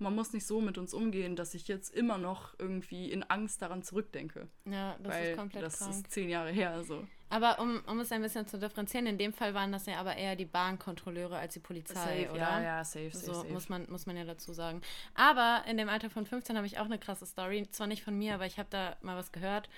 [0.00, 3.62] man muss nicht so mit uns umgehen, dass ich jetzt immer noch irgendwie in Angst
[3.62, 4.48] daran zurückdenke.
[4.64, 5.90] Ja, das weil ist komplett das krank.
[5.92, 6.72] ist zehn Jahre her.
[6.72, 7.06] Also.
[7.32, 10.16] Aber um, um es ein bisschen zu differenzieren, in dem Fall waren das ja aber
[10.16, 12.38] eher die Bahnkontrolleure als die Polizei, oder?
[12.38, 13.52] ja, ja, safe, safe, So safe.
[13.52, 14.82] muss man, muss man ja dazu sagen.
[15.14, 17.66] Aber in dem Alter von 15 habe ich auch eine krasse Story.
[17.70, 19.70] Zwar nicht von mir, aber ich habe da mal was gehört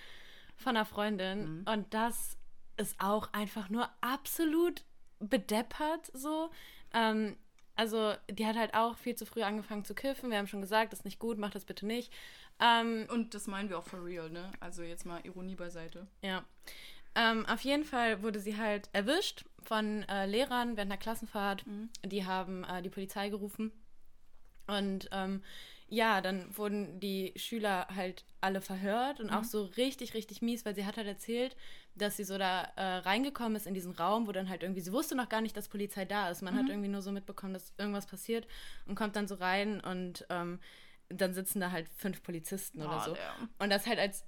[0.57, 1.61] von einer Freundin.
[1.61, 1.65] Mhm.
[1.73, 2.37] Und das
[2.77, 4.83] ist auch einfach nur absolut
[5.21, 6.51] bedeppert so.
[6.93, 7.37] Ähm,
[7.77, 10.31] also die hat halt auch viel zu früh angefangen zu kiffen.
[10.31, 12.13] Wir haben schon gesagt, das ist nicht gut, mach das bitte nicht.
[12.61, 14.53] Ähm, Und das meinen wir auch for real, ne?
[14.61, 16.07] Also jetzt mal Ironie beiseite.
[16.23, 16.45] ja.
[17.15, 21.65] Ähm, auf jeden Fall wurde sie halt erwischt von äh, Lehrern während einer Klassenfahrt.
[22.05, 23.73] Die haben äh, die Polizei gerufen.
[24.67, 25.43] Und ähm,
[25.89, 30.75] ja, dann wurden die Schüler halt alle verhört und auch so richtig, richtig mies, weil
[30.75, 31.55] sie hat halt erzählt,
[31.95, 34.93] dass sie so da äh, reingekommen ist in diesen Raum, wo dann halt irgendwie, sie
[34.93, 36.43] wusste noch gar nicht, dass Polizei da ist.
[36.43, 38.49] Man hat irgendwie nur so mitbekommen, dass irgendwas passiert
[38.87, 40.59] und kommt dann so rein und ähm,
[41.11, 43.13] dann sitzen da halt fünf Polizisten oder Ah, so.
[43.13, 44.25] der- Und das halt als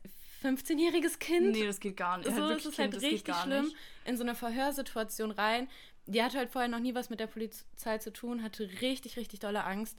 [0.47, 2.27] 15-jähriges Kind Nee, das geht gar nicht.
[2.29, 3.77] so, Halt es wirklich ist halt Kind, das richtig schlimm, nicht.
[4.05, 5.69] in so eine Verhörsituation rein.
[6.07, 9.41] Die hatte halt vorher noch nie was mit der Polizei zu tun, hatte richtig, richtig
[9.41, 9.99] dolle Angst.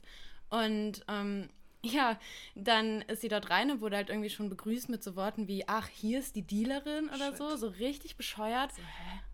[0.50, 1.50] Und ähm,
[1.82, 2.18] ja,
[2.54, 5.68] dann ist sie dort rein und wurde halt irgendwie schon begrüßt mit so Worten wie,
[5.68, 7.36] ach, hier ist die Dealerin oder Shit.
[7.36, 8.70] so, so richtig bescheuert.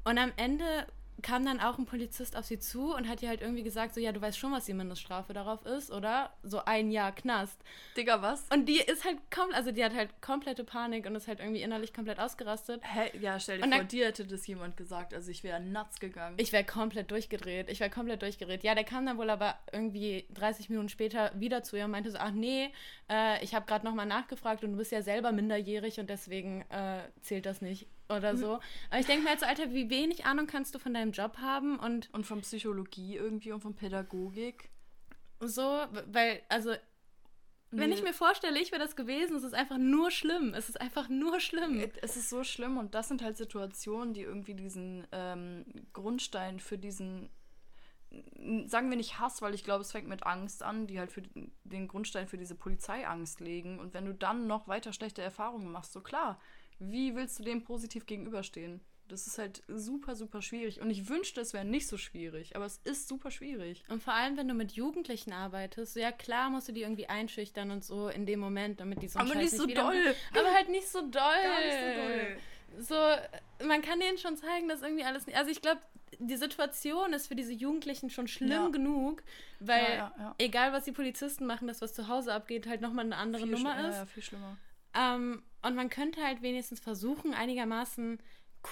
[0.04, 0.86] Und am Ende
[1.24, 4.00] kam dann auch ein Polizist auf sie zu und hat ihr halt irgendwie gesagt, so,
[4.00, 6.30] ja, du weißt schon, was die Mindeststrafe darauf ist, oder?
[6.42, 7.60] So ein Jahr Knast.
[7.96, 8.46] Digga, was?
[8.52, 11.62] Und die ist halt komplett, also die hat halt komplette Panik und ist halt irgendwie
[11.62, 12.82] innerlich komplett ausgerastet.
[12.84, 13.10] Hä?
[13.18, 15.14] Ja, stell dir Und vor, dann- dir hätte das jemand gesagt.
[15.14, 16.36] Also ich wäre nuts gegangen.
[16.38, 17.70] Ich wäre komplett durchgedreht.
[17.70, 18.62] Ich wäre komplett durchgedreht.
[18.62, 22.10] Ja, der kam dann wohl aber irgendwie 30 Minuten später wieder zu ihr und meinte
[22.10, 22.70] so, ach nee,
[23.10, 27.00] äh, ich habe gerade nochmal nachgefragt und du bist ja selber minderjährig und deswegen äh,
[27.22, 28.60] zählt das nicht oder so.
[28.90, 31.38] Aber ich denke mir jetzt, so, Alter, wie wenig Ahnung kannst du von deinem Job
[31.38, 34.70] haben und und von Psychologie irgendwie und von Pädagogik.
[35.40, 35.62] so,
[36.06, 36.74] weil, also,
[37.70, 37.96] wenn Nee.
[37.96, 40.54] ich mir vorstelle, ich wäre das gewesen, es ist einfach nur schlimm.
[40.54, 41.80] Es ist einfach nur schlimm.
[42.02, 46.78] Es ist so schlimm und das sind halt Situationen, die irgendwie diesen ähm, Grundstein für
[46.78, 47.30] diesen,
[48.66, 51.22] sagen wir nicht Hass, weil ich glaube, es fängt mit Angst an, die halt für
[51.64, 53.80] den Grundstein für diese Polizeiangst legen.
[53.80, 56.38] Und wenn du dann noch weiter schlechte Erfahrungen machst, so klar,
[56.78, 58.80] wie willst du dem positiv gegenüberstehen?
[59.06, 60.80] Das ist halt super, super schwierig.
[60.80, 63.82] Und ich wünschte, es wäre nicht so schwierig, aber es ist super schwierig.
[63.88, 67.70] Und vor allem, wenn du mit Jugendlichen arbeitest, ja klar musst du die irgendwie einschüchtern
[67.70, 70.14] und so in dem Moment, damit die so Aber Scheiß nicht so doll.
[70.32, 71.10] Aber halt nicht so doll.
[71.10, 72.38] Gar nicht so doll.
[72.78, 75.36] So, man kann denen schon zeigen, dass irgendwie alles nicht.
[75.36, 75.80] Also ich glaube,
[76.18, 78.68] die Situation ist für diese Jugendlichen schon schlimm Ja.
[78.68, 79.22] genug,
[79.60, 83.04] weil Ja, ja, egal was die Polizisten machen, das was zu Hause abgeht, halt nochmal
[83.04, 83.96] eine andere Viel Nummer ist.
[83.96, 84.56] Ja, viel schlimmer.
[84.94, 88.18] Ähm, und man könnte halt wenigstens versuchen, einigermaßen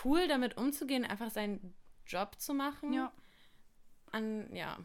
[0.04, 1.74] cool damit umzugehen, einfach seinen
[2.06, 2.92] Job zu machen.
[2.92, 3.12] Ja.
[4.14, 4.76] An, ja.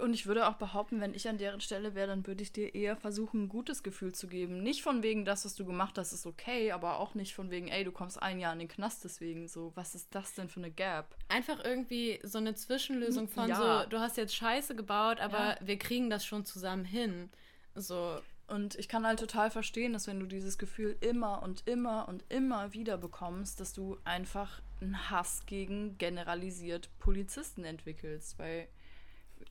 [0.00, 2.74] Und ich würde auch behaupten, wenn ich an deren Stelle wäre, dann würde ich dir
[2.74, 4.60] eher versuchen, ein gutes Gefühl zu geben.
[4.64, 7.68] Nicht von wegen, das, was du gemacht hast, ist okay, aber auch nicht von wegen,
[7.68, 9.46] ey, du kommst ein Jahr in den Knast deswegen.
[9.46, 11.16] So, was ist das denn für eine Gap?
[11.28, 13.82] Einfach irgendwie so eine Zwischenlösung von Ja.
[13.84, 15.58] so, du hast jetzt Scheiße gebaut, aber Ja.
[15.60, 17.30] wir kriegen das schon zusammen hin.
[17.76, 18.20] So,
[18.52, 22.22] Und ich kann halt total verstehen, dass wenn du dieses Gefühl immer und immer und
[22.28, 28.38] immer wieder bekommst, dass du einfach einen Hass gegen generalisiert Polizisten entwickelst.
[28.38, 28.68] Weil,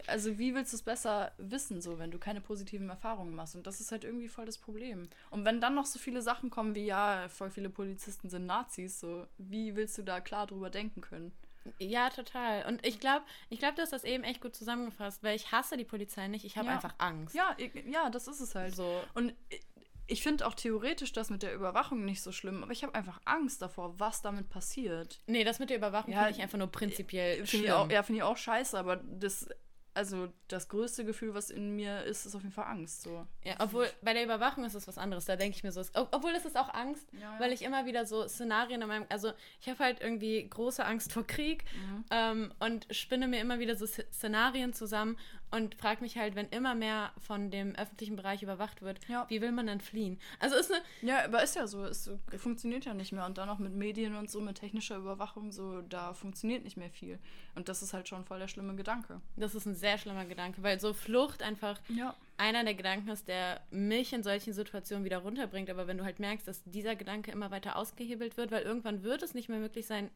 [0.06, 3.56] also wie willst du es besser wissen, so, wenn du keine positiven Erfahrungen machst?
[3.56, 5.10] Und das ist halt irgendwie voll das Problem.
[5.32, 9.00] Und wenn dann noch so viele Sachen kommen wie, ja, voll viele Polizisten sind Nazis,
[9.00, 11.32] so, wie willst du da klar drüber denken können?
[11.80, 12.66] Ja, total.
[12.68, 15.78] Und ich glaube, ich glaube, du hast das eben echt gut zusammengefasst, weil ich hasse
[15.78, 16.74] die Polizei nicht, ich habe Ja.
[16.76, 17.36] einfach Angst.
[17.36, 18.76] Ja, ich, ja, das ist es halt.
[18.76, 19.02] So.
[19.14, 19.62] Und ich-
[20.08, 23.22] ich finde auch theoretisch das mit der Überwachung nicht so schlimm, aber ich habe einfach
[23.24, 25.22] Angst davor, was damit passiert.
[25.26, 27.64] Nee, das mit der Überwachung Ja, finde ich einfach nur prinzipiell schlimm.
[27.64, 29.48] ich auch, ja, finde ich auch scheiße, aber das,
[29.94, 33.04] also das größte Gefühl, was in mir ist, ist auf jeden Fall Angst.
[33.04, 33.26] So.
[33.44, 35.26] Ja, obwohl bei der Überwachung ist es was anderes.
[35.26, 37.40] Da denke ich mir so, es- ob- obwohl es ist auch Angst, Ja, ja.
[37.40, 41.12] weil ich immer wieder so Szenarien in meinem, also ich habe halt irgendwie große Angst
[41.14, 42.06] vor Krieg Mhm.
[42.12, 45.18] ähm, und spinne mir immer wieder so Sz- Szenarien zusammen
[45.52, 49.26] und frage mich halt, wenn immer mehr von dem öffentlichen Bereich überwacht wird, Ja.
[49.30, 50.20] wie will man dann fliehen?
[50.40, 53.26] Also ist eine, Ja, aber ist ja so, es funktioniert ja nicht mehr.
[53.26, 56.90] Und dann auch mit Medien und so, mit technischer Überwachung, so, da funktioniert nicht mehr
[56.90, 57.20] viel.
[57.56, 59.22] Und das ist halt schon voll der schlimme Gedanke.
[59.36, 62.16] das ist ein sehr schlimmer Gedanke, weil so Flucht einfach Ja.
[62.38, 65.70] einer der Gedanken ist, der mich in solchen Situationen wieder runterbringt.
[65.70, 69.22] Aber wenn du halt merkst, dass dieser Gedanke immer weiter ausgehebelt wird, weil irgendwann wird
[69.22, 70.10] es nicht mehr möglich sein,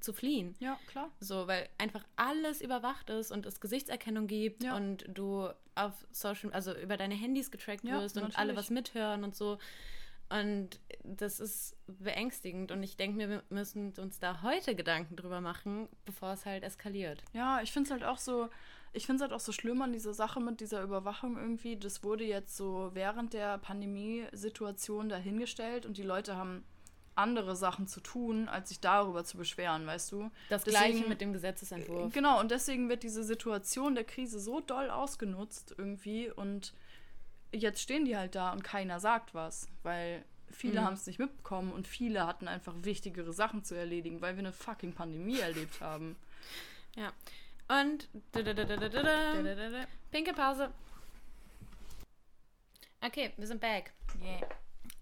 [0.00, 0.54] zu fliehen.
[0.58, 1.10] Ja, klar.
[1.20, 4.76] So, weil einfach alles überwacht ist und es Gesichtserkennung gibt Ja.
[4.76, 9.24] und du auf Social, also über deine Handys getrackt Ja, wirst und alle was mithören
[9.24, 9.58] und so.
[10.28, 15.40] Und das ist beängstigend und ich denke mir, wir müssen uns da heute Gedanken drüber
[15.40, 17.24] machen, bevor es halt eskaliert.
[17.32, 18.48] Ja, ich finde es halt auch so,
[18.92, 21.76] ich finde es halt auch so schlimm an dieser Sache mit dieser Überwachung irgendwie.
[21.76, 26.64] Das wurde jetzt so während der Pandemiesituation dahingestellt und die Leute haben
[27.20, 30.30] andere Sachen zu tun, als sich darüber zu beschweren, weißt du?
[30.48, 32.12] Das Deswegen- gleiche mit dem Gesetzesentwurf.
[32.12, 36.72] Genau, und deswegen wird diese Situation der Krise so doll ausgenutzt irgendwie und
[37.52, 40.84] jetzt stehen die halt da und keiner sagt was, weil viele Mhm.
[40.84, 44.52] haben es nicht mitbekommen und viele hatten einfach wichtigere Sachen zu erledigen, weil wir eine
[44.52, 46.16] fucking Pandemie erlebt haben.
[46.96, 47.12] Ja.
[47.68, 48.08] Und
[50.10, 50.72] pinke Pause.
[53.00, 53.92] Okay, wir sind back.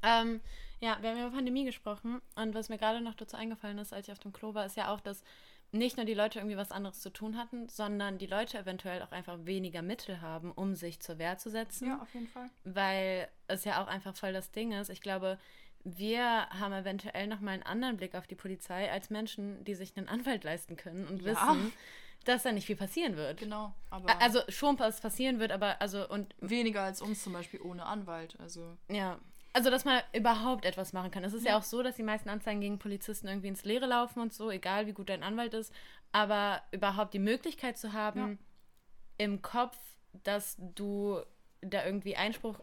[0.02, 0.40] Ähm,
[0.80, 4.06] ja, wir haben über Pandemie gesprochen und was mir gerade noch dazu eingefallen ist, als
[4.08, 5.22] ich auf dem Klo war, ist ja auch, dass
[5.70, 9.12] nicht nur die Leute irgendwie was anderes zu tun hatten, sondern die Leute eventuell auch
[9.12, 12.48] einfach weniger Mittel haben, um sich zur Wehr zu setzen Ja, auf jeden Fall.
[12.64, 14.88] weil es ja auch einfach voll das Ding ist.
[14.88, 15.38] Ich glaube,
[15.84, 20.08] wir haben eventuell nochmal einen anderen Blick auf die Polizei als Menschen, die sich einen
[20.08, 21.32] Anwalt leisten können und Ja.
[21.32, 21.72] wissen,
[22.24, 23.38] dass da nicht viel passieren wird.
[23.40, 27.60] Genau, aber Also schon was passieren wird, aber also und weniger als uns zum Beispiel
[27.60, 28.36] ohne Anwalt.
[28.40, 29.18] Also ja.
[29.58, 31.24] Also, dass man überhaupt etwas machen kann.
[31.24, 31.50] Es ist ja.
[31.52, 31.58] Ja.
[31.58, 34.86] auch so, dass die meisten Anzeigen gegen Polizisten irgendwie ins Leere laufen und so, egal
[34.86, 35.72] wie gut dein Anwalt ist.
[36.12, 38.20] Aber überhaupt die Möglichkeit zu haben,
[39.18, 39.24] Ja.
[39.24, 39.76] im Kopf,
[40.22, 41.20] dass du
[41.60, 42.60] da irgendwie Einspruch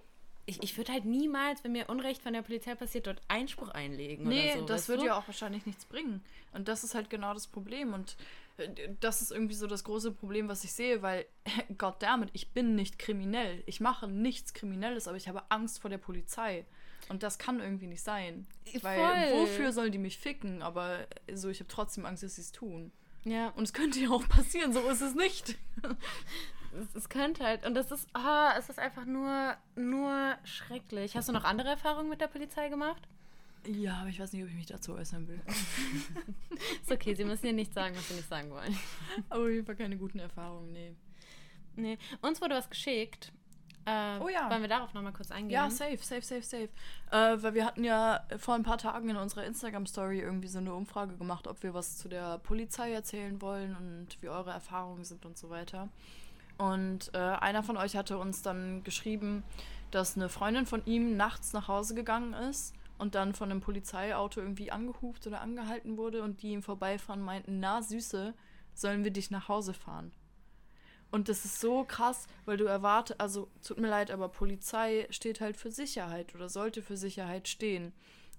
[0.48, 4.28] ich, ich würde halt niemals, wenn mir Unrecht von der Polizei passiert, dort Einspruch einlegen.
[4.28, 5.06] Nee, oder so, das du?
[5.06, 6.24] ja auch wahrscheinlich nichts bringen.
[6.54, 7.94] Und das ist halt genau das Problem.
[7.94, 8.16] Und
[8.58, 11.26] äh, das ist irgendwie so das große Problem, was ich sehe, weil,
[11.78, 13.64] goddammit, ich bin nicht kriminell.
[13.66, 16.64] Ich mache nichts Kriminelles, aber ich habe Angst vor der Polizei.
[17.10, 18.48] Und das kann irgendwie nicht sein.
[18.82, 18.98] Weil
[19.30, 19.42] Voll.
[19.42, 20.62] wofür sollen die mich ficken?
[20.62, 22.92] Aber so, ich habe trotzdem Angst, dass sie es tun.
[23.24, 25.58] Ja, Und es könnte ja auch passieren, so ist es nicht.
[26.74, 27.66] es, es könnte halt.
[27.66, 31.16] Und das ist, ah, es ist einfach nur, nur schrecklich.
[31.16, 33.08] Hast du noch andere Erfahrungen mit der Polizei gemacht?
[33.68, 35.42] Ja, aber ich weiß nicht, ob ich mich dazu äußern will.
[36.82, 38.78] Ist okay, sie müssen dir nicht sagen, was sie nicht sagen wollen.
[39.30, 40.94] Aber auf jeden Fall keine guten Erfahrungen, nee.
[41.76, 41.98] Nee.
[42.22, 43.32] Uns wurde was geschickt.
[43.86, 44.50] Äh, Oh ja.
[44.50, 45.52] Wollen wir darauf nochmal kurz eingehen?
[45.52, 46.70] Ja, safe, safe, safe, safe.
[47.12, 50.74] Äh, weil wir hatten ja vor ein paar Tagen in unserer Instagram-Story irgendwie so eine
[50.74, 55.26] Umfrage gemacht, ob wir was zu der Polizei erzählen wollen und wie eure Erfahrungen sind
[55.26, 55.90] und so weiter.
[56.58, 59.44] Und äh, einer von euch hatte uns dann geschrieben,
[59.92, 64.40] dass eine Freundin von ihm nachts nach Hause gegangen ist und dann von einem Polizeiauto
[64.40, 68.34] irgendwie angehupt oder angehalten wurde und die ihm vorbeifahren meinten, na Süße,
[68.74, 70.12] sollen wir dich nach Hause fahren?
[71.16, 75.40] Und das ist so krass, weil du erwartest, also tut mir leid, aber Polizei steht
[75.40, 77.94] halt für Sicherheit oder sollte für Sicherheit stehen.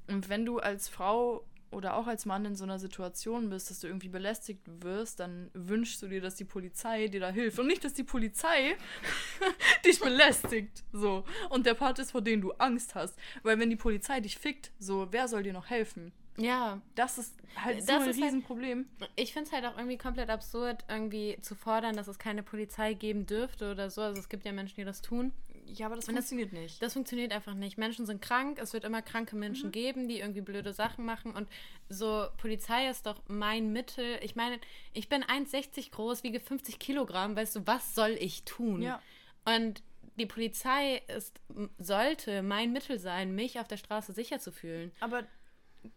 [0.08, 3.80] Und wenn du als Frau oder auch als Mann in so einer Situation bist, dass
[3.80, 7.58] du irgendwie belästigt wirst, dann wünschst du dir, dass die Polizei dir da hilft.
[7.58, 8.76] Und nicht, dass die Polizei
[9.86, 10.84] dich belästigt.
[10.92, 11.24] So.
[11.48, 13.16] Und der Part ist, vor dem du Angst hast.
[13.42, 16.12] Weil wenn die Polizei dich fickt, so, wer soll dir noch helfen?
[16.38, 18.86] Ja, Das ist halt so Das ein ist halt- Riesenproblem.
[19.16, 22.94] ich finde es halt auch irgendwie komplett absurd, irgendwie zu fordern, dass es keine Polizei
[22.94, 24.02] geben dürfte oder so.
[24.02, 25.32] Also es gibt ja Menschen, die das tun.
[25.68, 26.80] Ja, aber das Und das- funktioniert nicht.
[26.80, 27.76] Das funktioniert einfach nicht.
[27.76, 29.40] Menschen sind krank, es wird immer kranke Mhm.
[29.40, 31.32] Menschen geben, die irgendwie blöde Sachen machen.
[31.32, 31.48] Und
[31.88, 34.18] so, Polizei ist doch mein Mittel.
[34.22, 34.60] Ich meine,
[34.92, 37.34] ich bin 1,60 groß, wiege 50 Kilogramm.
[37.34, 38.80] Weißt du, was soll ich tun?
[38.82, 39.00] Ja.
[39.44, 39.82] Und
[40.18, 41.40] die Polizei ist,
[41.78, 44.92] sollte mein Mittel sein, mich auf der Straße sicher zu fühlen.
[45.00, 45.24] Aber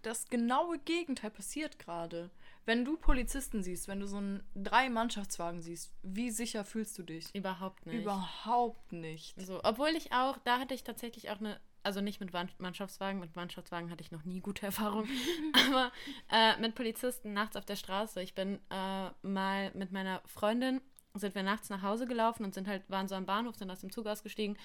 [0.02, 2.30] das genaue Gegenteil passiert gerade.
[2.66, 7.04] Wenn du Polizisten siehst, wenn du so einen drei Mannschaftswagen siehst, wie sicher fühlst du
[7.04, 7.34] dich?
[7.34, 8.02] Überhaupt nicht.
[8.02, 9.40] Überhaupt nicht.
[9.42, 13.36] So, obwohl ich auch, da hatte ich tatsächlich auch eine, also nicht mit Mannschaftswagen, mit
[13.36, 15.10] Mannschaftswagen hatte ich noch nie gute Erfahrungen,
[15.68, 15.92] aber
[16.32, 18.22] äh, mit Polizisten nachts auf der Straße.
[18.22, 20.82] Ich bin äh, mal mit meiner Freundin,
[21.16, 23.80] sind wir nachts nach Hause gelaufen und sind halt, waren so am Bahnhof, sind aus
[23.80, 24.58] dem Zug ausgestiegen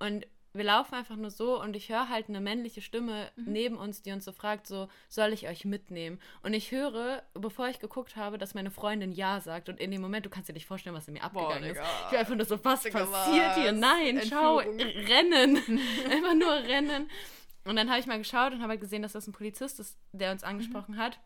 [0.00, 4.02] und wir laufen einfach nur so und ich höre halt eine männliche Stimme neben uns,
[4.02, 6.20] die uns so fragt, so, soll ich euch mitnehmen?
[6.42, 10.00] Und ich höre, bevor ich geguckt habe, dass meine Freundin Ja sagt und in dem
[10.02, 11.78] Moment, du kannst dir nicht vorstellen, was in mir abgegangen ist.
[11.78, 11.86] Digga.
[12.06, 13.72] Ich war einfach nur so, was Digga, passiert hier?
[13.72, 13.78] was?
[13.80, 15.56] Nein, schau, rennen.
[16.10, 17.08] einfach nur rennen.
[17.64, 19.96] Und dann habe ich mal geschaut und habe halt gesehen, dass das ein Polizist ist,
[20.12, 21.18] der uns angesprochen hat.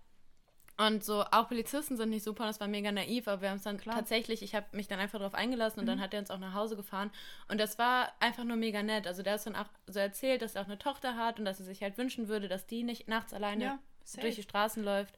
[0.79, 3.63] Und so, auch Polizisten sind nicht super, das war mega naiv, aber wir haben es
[3.63, 6.39] dann tatsächlich, ich habe mich dann einfach darauf eingelassen und dann hat er uns auch
[6.39, 7.11] nach Hause gefahren.
[7.49, 9.07] Und das war einfach nur mega nett.
[9.07, 11.61] Also der hat dann auch so erzählt, dass er auch eine Tochter hat und dass
[11.61, 13.79] er sich halt wünschen würde, dass die nicht nachts alleine Ja,
[14.21, 15.17] durch die Straßen läuft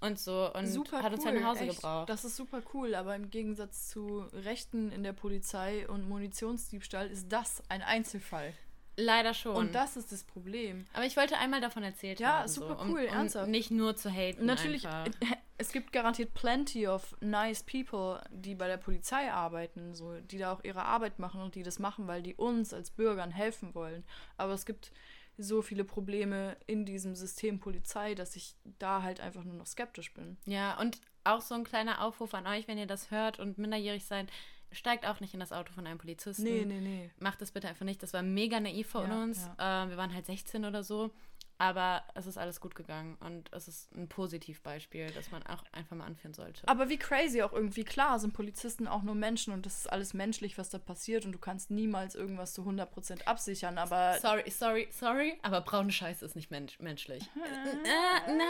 [0.00, 0.50] und so.
[0.54, 1.76] Und super hat uns cool, halt nach Hause echt.
[1.76, 2.08] gebraucht.
[2.08, 7.30] Das ist super cool, aber im Gegensatz zu Rechten in der Polizei und Munitionsdiebstahl ist
[7.30, 8.54] das ein Einzelfall.
[8.96, 9.56] Leider schon.
[9.56, 10.86] Und das ist das Problem.
[10.92, 12.48] aber ich wollte einmal davon erzählt Ja, haben.
[12.48, 13.48] super so, um, cool, um ernsthaft.
[13.48, 14.46] Nicht nur zu haten.
[14.46, 15.12] Natürlich, Einfach.
[15.58, 20.52] es gibt garantiert plenty of nice people, die bei der Polizei arbeiten, so, die da
[20.52, 24.04] auch ihre Arbeit machen und die das machen, weil die uns als Bürgern helfen wollen.
[24.36, 24.92] Aber es gibt
[25.36, 30.14] so viele Probleme in diesem System Polizei, dass ich da halt einfach nur noch skeptisch
[30.14, 30.36] bin.
[30.46, 34.04] Ja, und auch so ein kleiner Aufruf an euch, wenn ihr das hört und minderjährig
[34.04, 34.28] seid,
[34.74, 36.44] steigt auch nicht in das Auto von einem Polizisten.
[36.44, 37.10] Nee, nee, nee.
[37.18, 38.02] Macht das bitte einfach nicht.
[38.02, 39.44] Das war mega naiv von Ja, uns.
[39.58, 41.10] Äh, wir waren halt 16 oder so.
[41.56, 45.94] Aber es ist alles gut gegangen und es ist ein Positivbeispiel, das man auch einfach
[45.96, 46.66] mal anführen sollte.
[46.66, 47.84] Aber wie crazy auch irgendwie.
[47.84, 51.30] Klar sind Polizisten auch nur Menschen und das ist alles menschlich, was da passiert und
[51.32, 56.34] du kannst niemals irgendwas zu 100% absichern, aber Sorry, sorry, sorry, aber braune Scheiße ist
[56.34, 57.22] nicht mensch menschlich.
[57.34, 57.42] Hm.
[57.42, 58.44] Äh, na, na.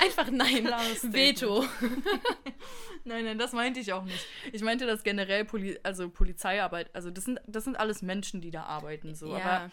[0.04, 0.66] Einfach nein.
[1.12, 1.64] Veto.
[3.10, 4.24] Nein, nein, das meinte ich auch nicht.
[4.52, 6.94] Ich meinte das generell, Poli also Polizeiarbeit.
[6.94, 9.16] Also das sind, das sind alles Menschen, die da arbeiten.
[9.16, 9.34] So.
[9.34, 9.70] Aber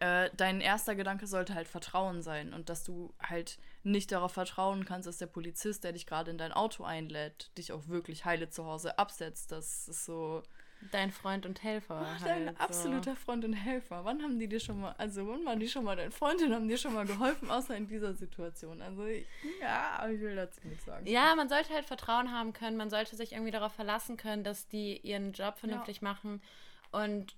[0.00, 4.84] äh, dein erster Gedanke sollte halt Vertrauen sein und dass du halt nicht darauf vertrauen
[4.84, 8.50] kannst, dass der Polizist, der dich gerade in dein Auto einlädt, dich auch wirklich heile
[8.50, 9.50] zu Hause absetzt.
[9.50, 10.42] Das ist so
[10.92, 12.06] dein Freund und Helfer.
[12.06, 14.04] Ach, dein halt, absoluter Freund und Helfer.
[14.04, 16.54] Wann haben die dir schon mal, also wann waren die schon mal dein Freund und
[16.54, 18.82] haben dir schon mal geholfen, außer in dieser Situation?
[18.82, 19.06] Also
[19.60, 21.06] ja, ich will dazu nichts sagen.
[21.06, 21.12] So.
[21.12, 22.76] Ja, man sollte halt Vertrauen haben können.
[22.76, 26.42] Man sollte sich irgendwie darauf verlassen können, dass die ihren Job vernünftig machen.
[26.92, 27.36] Und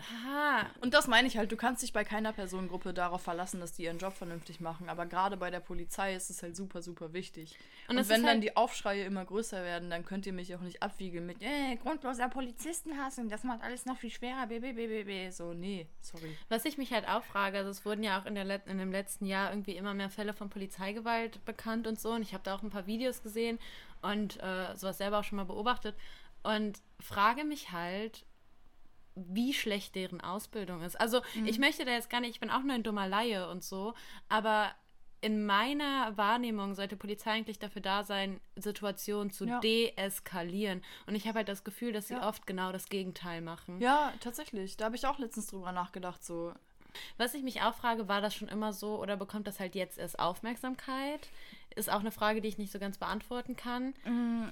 [0.00, 0.66] Aha.
[0.80, 3.84] Und das meine ich halt, du kannst dich bei keiner Personengruppe darauf verlassen, dass die
[3.84, 4.88] ihren Job vernünftig machen.
[4.88, 7.56] Aber gerade bei der Polizei ist es halt super, super wichtig.
[7.88, 10.54] Und Und, wenn ist dann halt- die Aufschreie immer größer werden, dann könnt ihr mich
[10.54, 15.30] auch nicht abwiegeln mit, äh, grundloser Polizistenhass und das macht alles noch viel schwerer, bbbb.
[15.30, 16.36] So, nee, sorry.
[16.48, 18.78] Was ich mich halt auch frage, also es wurden ja auch in, der Let in
[18.78, 22.10] dem letzten Jahr irgendwie immer mehr Fälle von Polizeigewalt bekannt und so.
[22.12, 23.58] Und ich habe da auch ein paar Videos gesehen
[24.02, 25.94] und äh, sowas selber auch schon mal beobachtet.
[26.42, 28.24] Und frage mich halt,
[29.14, 31.00] wie schlecht deren Ausbildung ist.
[31.00, 33.62] Also ich möchte da jetzt gar nicht, ich bin auch nur ein dummer Laie und
[33.64, 33.94] so,
[34.28, 34.70] aber
[35.22, 39.60] in meiner Wahrnehmung sollte Polizei eigentlich dafür da sein, Situationen zu Ja.
[39.60, 40.82] deeskalieren.
[41.06, 42.26] Und ich habe halt das Gefühl, dass sie Ja.
[42.26, 43.80] oft genau das Gegenteil machen.
[43.80, 44.76] Ja, tatsächlich.
[44.78, 46.54] Da habe ich auch letztens drüber nachgedacht, so.
[47.18, 49.98] Was ich mich auch frage, war das schon immer so oder bekommt das halt jetzt
[49.98, 51.28] erst Aufmerksamkeit?
[51.76, 53.94] Ist auch eine Frage, die ich nicht so ganz beantworten kann.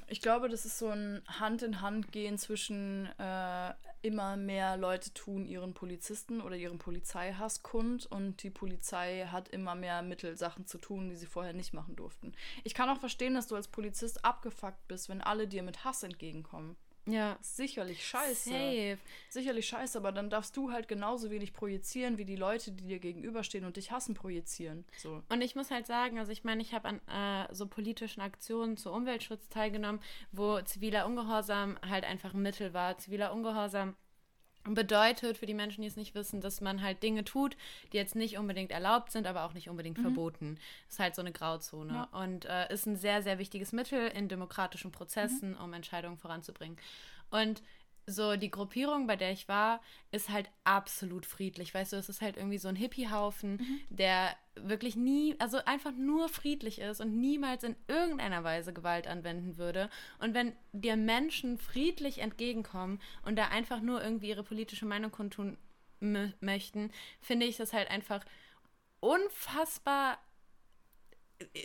[0.07, 6.41] Ich glaube, das ist so ein Hand-in-Hand-Gehen zwischen äh, immer mehr Leute tun ihren Polizisten
[6.41, 11.17] oder ihren Polizeihass kund und die Polizei hat immer mehr Mittel, Sachen zu tun, die
[11.17, 12.33] sie vorher nicht machen durften.
[12.65, 16.03] Ich kann auch verstehen, dass du als Polizist abgefuckt bist, wenn alle dir mit Hass
[16.03, 16.77] entgegenkommen.
[17.09, 17.39] Ja.
[17.41, 18.51] Sicherlich scheiße.
[18.51, 18.99] Safe.
[19.31, 22.99] Sicherlich scheiße, aber dann darfst du halt genauso wenig projizieren, wie die Leute, die dir
[22.99, 24.85] gegenüberstehen und dich hassen, projizieren.
[24.97, 25.23] So.
[25.29, 28.77] Und ich muss halt sagen, also ich meine, ich habe an äh, so politischen Aktionen
[28.77, 30.01] zu Umweltschutz teilgenommen,
[30.33, 32.99] wo ziviler Ungehorsam halt einfach ein Mittel war.
[32.99, 33.97] Ziviler Ungehorsam
[34.75, 37.57] bedeutet für die Menschen, die es nicht wissen, dass man halt Dinge tut,
[37.93, 40.59] die jetzt nicht unbedingt erlaubt sind, aber auch nicht unbedingt verboten.
[40.89, 42.21] Ist halt so eine Grauzone Ja.
[42.21, 46.79] und äh, ist ein sehr, sehr wichtiges Mittel in demokratischen Prozessen, um Entscheidungen voranzubringen.
[47.31, 47.63] Und
[48.09, 51.75] so die Gruppierung, bei der ich war, ist halt absolut friedlich.
[51.75, 56.29] Weißt du, es ist halt irgendwie so ein Hippie-Haufen, der wirklich nie, also einfach nur
[56.29, 59.91] friedlich ist und niemals in irgendeiner Weise Gewalt anwenden würde.
[60.19, 65.59] Und wenn dir Menschen friedlich entgegenkommen und da einfach nur irgendwie ihre politische Meinung kundtun
[66.01, 66.91] mö- möchten,
[67.21, 68.25] finde ich das halt einfach
[69.01, 70.19] unfassbar.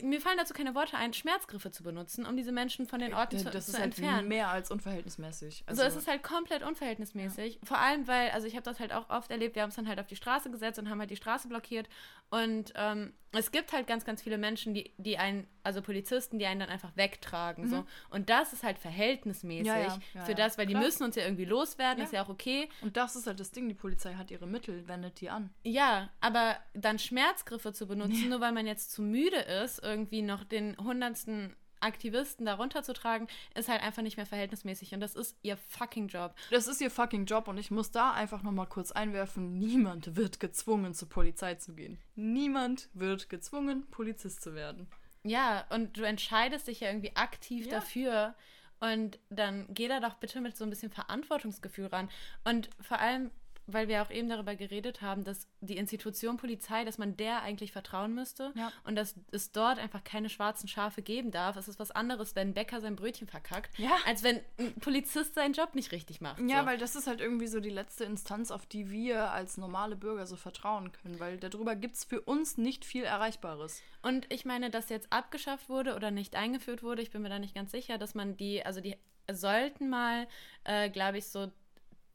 [0.03, 3.39] Mir fallen dazu keine Worte ein, Schmerzgriffe zu benutzen, um diese Menschen von den Orten
[3.39, 4.27] zu, das zu ist halt entfernen.
[4.27, 5.63] mehr als unverhältnismäßig.
[5.65, 7.59] Also es ist halt komplett unverhältnismäßig.
[7.63, 9.87] Vor allem, weil, also ich habe das halt auch oft erlebt, wir haben es dann
[9.87, 11.87] halt auf die Straße gesetzt und haben halt die Straße blockiert.
[12.29, 16.45] Und ähm, es gibt halt ganz, ganz viele Menschen, die, die einen, also Polizisten, die
[16.45, 17.67] einen dann einfach wegtragen.
[17.67, 17.85] So.
[18.11, 19.65] Und das ist halt verhältnismäßig Mhm.
[19.67, 20.37] Ja, ja, ja, für ja.
[20.37, 20.83] das, weil die Klar.
[20.83, 22.05] müssen uns ja irgendwie loswerden, Ja.
[22.05, 22.69] ist ja auch okay.
[22.81, 25.49] Und das ist halt das Ding, die Polizei hat ihre Mittel, wendet die an.
[25.63, 30.43] Ja, aber dann Schmerzgriffe zu benutzen, nur weil man jetzt zu müde ist, irgendwie noch
[30.43, 34.93] den hundertsten Aktivisten darunter zu tragen, ist halt einfach nicht mehr verhältnismäßig.
[34.93, 36.33] Und das ist ihr fucking Job.
[36.49, 40.39] Das ist ihr fucking Job und ich muss da einfach nochmal kurz einwerfen, niemand wird
[40.39, 41.99] gezwungen, zur Polizei zu gehen.
[42.15, 44.87] Niemand wird gezwungen, Polizist zu werden.
[45.23, 47.73] Ja, und du entscheidest dich ja irgendwie aktiv Ja.
[47.79, 48.35] dafür.
[48.79, 52.09] Und dann geh da doch bitte mit so ein bisschen Verantwortungsgefühl ran.
[52.43, 53.31] Und vor allem,
[53.67, 57.71] weil wir auch eben darüber geredet haben, dass die Institution Polizei, dass man der eigentlich
[57.71, 58.71] vertrauen müsste Ja.
[58.83, 61.55] und dass es dort einfach keine schwarzen Schafe geben darf.
[61.55, 63.95] Es ist was anderes, wenn ein Bäcker sein Brötchen verkackt, Ja.
[64.05, 66.41] als wenn ein Polizist seinen Job nicht richtig macht.
[66.47, 66.65] Ja, so.
[66.65, 70.25] weil das ist halt irgendwie so die letzte Instanz, auf die wir als normale Bürger
[70.27, 73.81] so vertrauen können, weil darüber gibt es für uns nicht viel Erreichbares.
[74.01, 77.39] Und ich meine, dass jetzt abgeschafft wurde oder nicht eingeführt wurde, ich bin mir da
[77.39, 78.97] nicht ganz sicher, dass man die, also die
[79.31, 80.27] sollten mal,
[80.65, 81.51] äh, glaube ich, so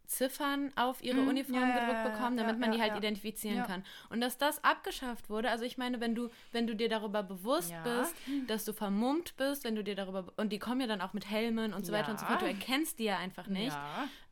[0.09, 1.29] Ziffern auf ihre Mhm.
[1.29, 3.85] Uniform Ja, ja, bekommen, ja, damit man ja, die halt identifizieren kann.
[4.11, 7.73] Und dass das abgeschafft wurde, also ich meine, wenn du, wenn du dir darüber bewusst
[7.85, 8.17] bist,
[8.47, 11.29] dass du vermummt bist, wenn du dir darüber, und die kommen ja dann auch mit
[11.31, 13.77] Helmen und so weiter und so fort, du erkennst die ja einfach nicht,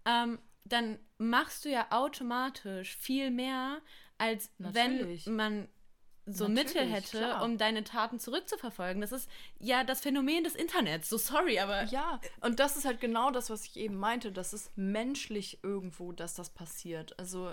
[0.06, 3.78] ähm, dann machst du ja automatisch viel mehr,
[4.18, 5.26] als Natürlich.
[5.26, 5.68] wenn man
[6.26, 7.44] so Natürlich, Mittel hätte, klar.
[7.44, 9.00] um deine Taten zurückzuverfolgen.
[9.00, 11.08] Das ist ja das Phänomen des Internets.
[11.08, 14.32] So sorry, aber Ja, und das ist halt genau das, was ich eben meinte.
[14.32, 17.18] Das ist menschlich irgendwo, dass das passiert.
[17.18, 17.52] Also,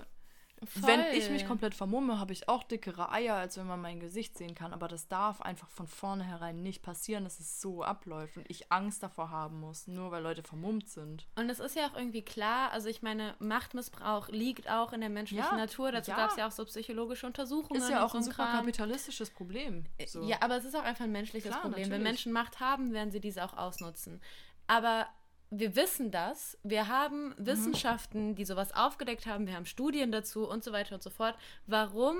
[0.74, 1.48] wenn ich mich Voll.
[1.48, 4.72] komplett vermumme, habe ich auch dickere Eier, als wenn man mein Gesicht sehen kann.
[4.72, 9.02] Aber das darf einfach von vornherein nicht passieren, dass es so abläuft und ich Angst
[9.02, 11.26] davor haben muss, nur weil Leute vermummt sind.
[11.36, 15.10] Und es ist ja auch irgendwie klar, also ich meine, Machtmissbrauch liegt auch in der
[15.10, 15.92] menschlichen Ja, Natur.
[15.92, 16.16] Dazu ja.
[16.16, 17.80] gab es ja auch so psychologische Untersuchungen.
[17.80, 18.58] Ist ja auch so ein super Kram.
[18.58, 19.86] kapitalistisches Problem.
[20.06, 20.22] So.
[20.24, 21.84] Ja, aber es ist auch einfach ein menschliches Klar, Problem.
[21.84, 22.04] Wenn natürlich.
[22.04, 24.20] Menschen Macht haben, werden sie diese auch ausnutzen.
[24.66, 25.06] Aber
[25.50, 26.58] wir wissen das.
[26.62, 29.46] Wir haben Wissenschaften, die sowas aufgedeckt haben.
[29.46, 31.36] Wir haben Studien dazu und so weiter und so fort.
[31.66, 32.16] Warum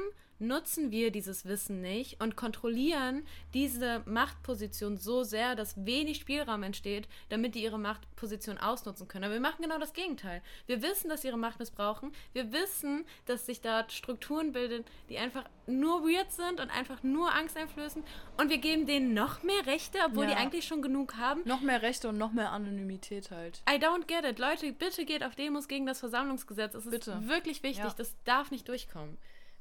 [0.47, 7.09] nutzen wir dieses Wissen nicht und kontrollieren diese Machtposition so sehr, dass wenig Spielraum entsteht,
[7.29, 9.25] damit die ihre Machtposition ausnutzen können.
[9.25, 10.43] Aber wir machen genau das Gegenteil.
[10.67, 12.13] Wir wissen, dass sie ihre Macht missbrauchen.
[12.33, 17.35] Wir wissen, dass sich da Strukturen bilden, die einfach nur weird sind und einfach nur
[17.35, 18.03] Angst einflößen.
[18.37, 20.31] Und wir geben denen noch mehr Rechte, obwohl Ja.
[20.31, 21.43] die eigentlich schon genug haben.
[21.45, 23.63] Noch mehr Rechte und noch mehr Anonymität halt.
[23.69, 24.39] I don't get it.
[24.39, 26.75] Leute, bitte geht auf Demos gegen das Versammlungsgesetz.
[26.75, 27.29] Es ist Bitte.
[27.29, 27.85] wirklich wichtig.
[27.85, 27.95] Ja.
[27.97, 29.17] Das darf nicht durchkommen.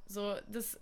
[0.07, 0.79] So, das.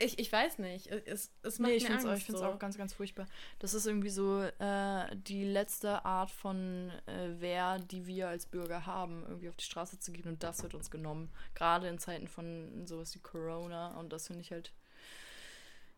[0.00, 0.86] Ich, ich weiß nicht.
[0.86, 2.44] Es, es macht Nee, ich finde es auch, so.
[2.44, 3.26] auch ganz, ganz furchtbar.
[3.58, 8.86] Das ist irgendwie so äh, die letzte Art von äh, Wehr, die wir als Bürger
[8.86, 11.30] haben, irgendwie auf die Straße zu gehen und das wird uns genommen.
[11.56, 14.72] Gerade in Zeiten von sowas wie Corona und das finde ich halt.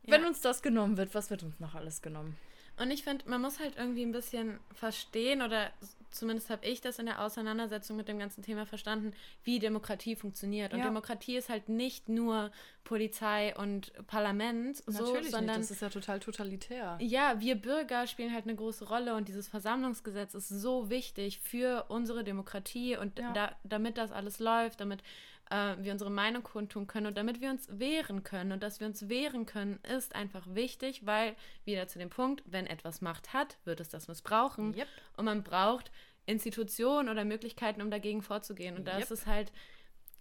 [0.05, 0.29] Wenn Ja.
[0.29, 2.39] uns das genommen wird, was wird uns noch alles genommen?
[2.81, 5.71] Und ich finde, man muss halt irgendwie ein bisschen verstehen, oder
[6.11, 9.13] zumindest habe ich das in der Auseinandersetzung mit dem ganzen Thema verstanden,
[9.45, 10.73] wie Demokratie funktioniert.
[10.73, 10.87] Und Ja.
[10.87, 12.51] Demokratie ist halt nicht nur
[12.85, 16.97] Polizei und Parlament, so, sondern nicht, das ist ja total totalitär.
[17.03, 21.85] ja, wir Bürger spielen halt eine große Rolle und dieses Versammlungsgesetz ist so wichtig für
[21.89, 23.33] unsere Demokratie und Ja.
[23.33, 25.03] da, damit das alles läuft, damit
[25.51, 28.53] äh, wir unsere Meinung kundtun können und damit wir uns wehren können.
[28.53, 32.67] Und dass wir uns wehren können, ist einfach wichtig, weil, wieder zu dem Punkt, wenn
[32.67, 34.75] etwas Macht hat, wird es das missbrauchen.
[34.75, 34.89] Yep.
[35.17, 35.91] Und man braucht
[36.27, 38.77] Institutionen oder Möglichkeiten, um dagegen vorzugehen.
[38.77, 39.03] Und da Yep.
[39.03, 39.53] ist es halt,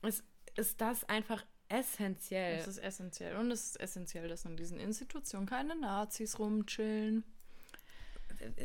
[0.02, 0.24] ist,
[0.56, 2.58] ist das einfach essentiell.
[2.58, 3.36] Das ist essentiell.
[3.36, 7.24] Und es ist essentiell, dass in diesen Institutionen keine Nazis rumchillen.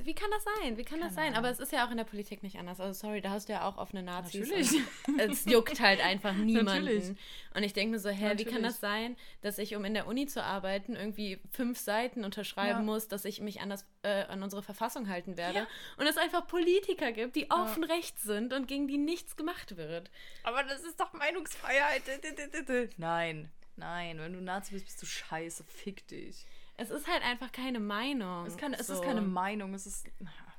[0.04, 0.76] Wie kann das sein?
[0.76, 1.24] Wie kann das Keine sein?
[1.34, 1.38] Ahnung.
[1.38, 2.80] Aber es ist ja auch in der Politik nicht anders.
[2.80, 4.48] Also sorry, da hast du ja auch offene Nazis.
[4.48, 4.80] Natürlich.
[5.18, 6.84] Es juckt halt einfach niemanden.
[6.84, 7.16] Natürlich.
[7.54, 8.62] Und ich denke mir so, hä, wie kann Natürlich.
[8.66, 12.82] das sein, dass ich, um in der Uni zu arbeiten, irgendwie fünf Seiten unterschreiben Ja.
[12.82, 15.60] muss, dass ich mich an, das, äh, an unsere Verfassung halten werde?
[15.60, 15.66] Ja.
[15.96, 20.10] Und es einfach Politiker gibt, die offen rechts sind und gegen die nichts gemacht wird.
[20.42, 22.02] Aber das ist doch Meinungsfreiheit.
[22.96, 24.18] Nein, nein.
[24.18, 25.64] Wenn du Nazi bist, bist du scheiße.
[25.64, 26.46] Fick dich.
[26.76, 28.46] Es ist halt einfach keine Meinung.
[28.46, 28.94] Es, kann, es So.
[28.94, 29.74] ist keine Meinung.
[29.74, 30.06] Es ist.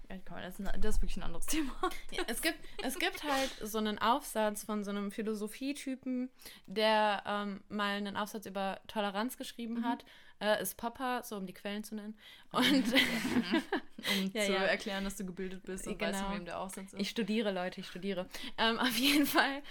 [0.08, 1.72] Das, ist ein, das ist wirklich ein anderes Thema.
[2.12, 6.30] Ja, es, gibt, es gibt halt so einen Aufsatz von so einem Philosophietypen,
[6.68, 9.84] der ähm, mal einen Aufsatz über Toleranz geschrieben Mhm.
[9.86, 10.06] hat.
[10.40, 12.18] Äh, ist Popper, so um die Quellen zu nennen.
[12.52, 14.64] Und Um Ja, zu ja.
[14.64, 16.28] erklären, dass du gebildet bist und weißt, Genau.
[16.30, 17.00] von wem der Aufsatz ist.
[17.02, 18.28] ich studiere, Leute, ich studiere.
[18.58, 19.64] Ähm, auf jeden Fall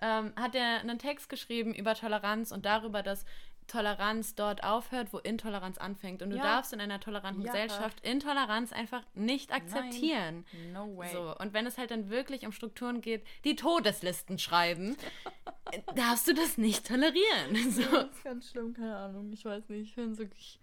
[0.00, 3.24] ähm, hat er einen Text geschrieben über Toleranz und darüber, dass
[3.72, 6.22] Toleranz dort aufhört, wo Intoleranz anfängt.
[6.22, 6.42] Und du Ja.
[6.42, 7.50] darfst in einer toleranten Ja.
[7.52, 10.44] Gesellschaft Intoleranz einfach nicht akzeptieren.
[10.72, 11.10] no way.
[11.12, 14.96] So, und wenn es halt dann wirklich um Strukturen geht, die Todeslisten schreiben,
[15.96, 17.70] darfst du das nicht tolerieren.
[17.70, 17.82] So.
[17.82, 19.32] Das ist ganz schlimm, keine Ahnung.
[19.32, 19.88] Ich weiß nicht.
[19.88, 20.60] Ich finde wirklich.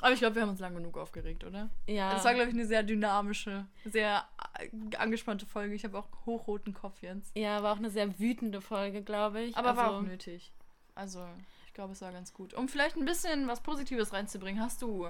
[0.00, 1.70] Aber ich glaube, wir haben uns lang genug aufgeregt, oder?
[1.86, 2.12] Ja.
[2.12, 4.24] Das war, glaube ich, eine sehr dynamische, sehr
[4.98, 5.74] angespannte Folge.
[5.74, 7.36] Ich habe auch hochroten Kopf jetzt.
[7.36, 9.56] ja, war auch eine sehr wütende Folge, glaube ich.
[9.56, 10.52] Aber war Also, auch nötig.
[10.94, 11.24] Also,
[11.74, 12.54] ich glaube, es war ganz gut.
[12.54, 15.08] Um vielleicht ein bisschen was Positives reinzubringen, hast du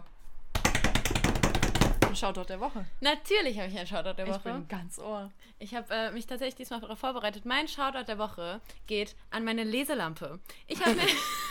[2.01, 2.87] einen Shoutout der Woche.
[3.03, 4.51] Natürlich habe ich einen Shoutout der Ich Woche.
[4.51, 5.31] bin ganz ohr.
[5.59, 7.45] Ich habe äh, mich tatsächlich diesmal darauf vorbereitet.
[7.45, 10.41] Mein Shoutout der Woche geht an meine Leselampe.
[10.67, 11.03] Ich habe mir,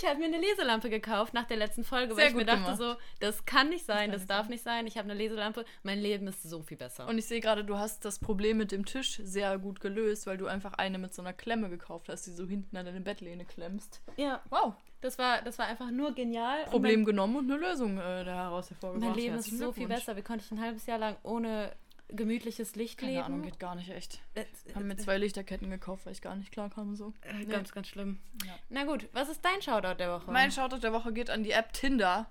[0.00, 2.62] ich habe mir eine Leselampe gekauft nach der letzten Folge, Sehr weil ich mir dachte
[2.62, 2.78] gemacht.
[2.78, 4.86] so, das kann nicht sein, kann das nicht darf nicht sein.
[4.86, 5.64] Ich habe eine Leselampe.
[5.82, 7.06] Mein Leben ist so viel besser.
[7.08, 10.36] Und ich sehe gerade, du hast das Problem mit dem Tisch sehr gut gelöst, weil
[10.38, 13.44] du einfach eine mit so einer Klemme gekauft hast, die so hinten an deine Bettlehne
[13.44, 14.00] klemmst.
[14.16, 14.74] ja, Wow.
[15.00, 16.64] das war, das war einfach nur genial.
[16.64, 19.10] Und Problem genommen und eine Lösung äh, daraus Mein, hervorgebracht.
[19.10, 20.16] mein Leben ist Herzlichen so viel besser.
[20.16, 21.72] Wie konnte ich ein halbes Jahr lang ohne
[22.16, 23.24] gemütliches Licht Keine?
[23.24, 24.20] Ahnung, geht gar nicht echt.
[24.34, 24.44] Äh,
[24.74, 27.12] Haben mir zwei Lichterketten gekauft, weil ich gar nicht klar kam so.
[27.22, 28.18] äh, Ganz, ganz schlimm.
[28.46, 28.54] Ja.
[28.68, 30.30] Na gut, was ist dein Shoutout der Woche?
[30.30, 32.28] Mein Shoutout der Woche geht an die App Tinder.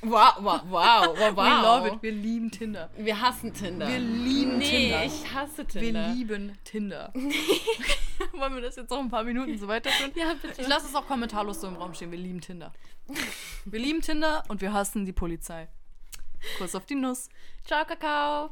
[0.00, 2.02] Wow, wow, wow, wow, We love it.
[2.02, 2.88] Wir lieben Tinder.
[2.96, 3.86] Wir hassen Tinder.
[3.86, 5.04] Wir lieben nee, Tinder.
[5.04, 6.08] ich hasse Wir Tinder.
[6.08, 7.12] lieben Tinder.
[8.32, 10.12] Wollen wir das jetzt noch ein paar Minuten so weiterführen?
[10.14, 10.62] Ja, bitte.
[10.62, 12.10] Ich lasse es auch kommentarlos so im Raum stehen.
[12.12, 12.72] Wir lieben Tinder.
[13.66, 15.68] Wir lieben Tinder und wir hassen die Polizei.
[16.58, 17.28] Kuss auf die Nuss.
[17.64, 18.50] Ciao, Kakao.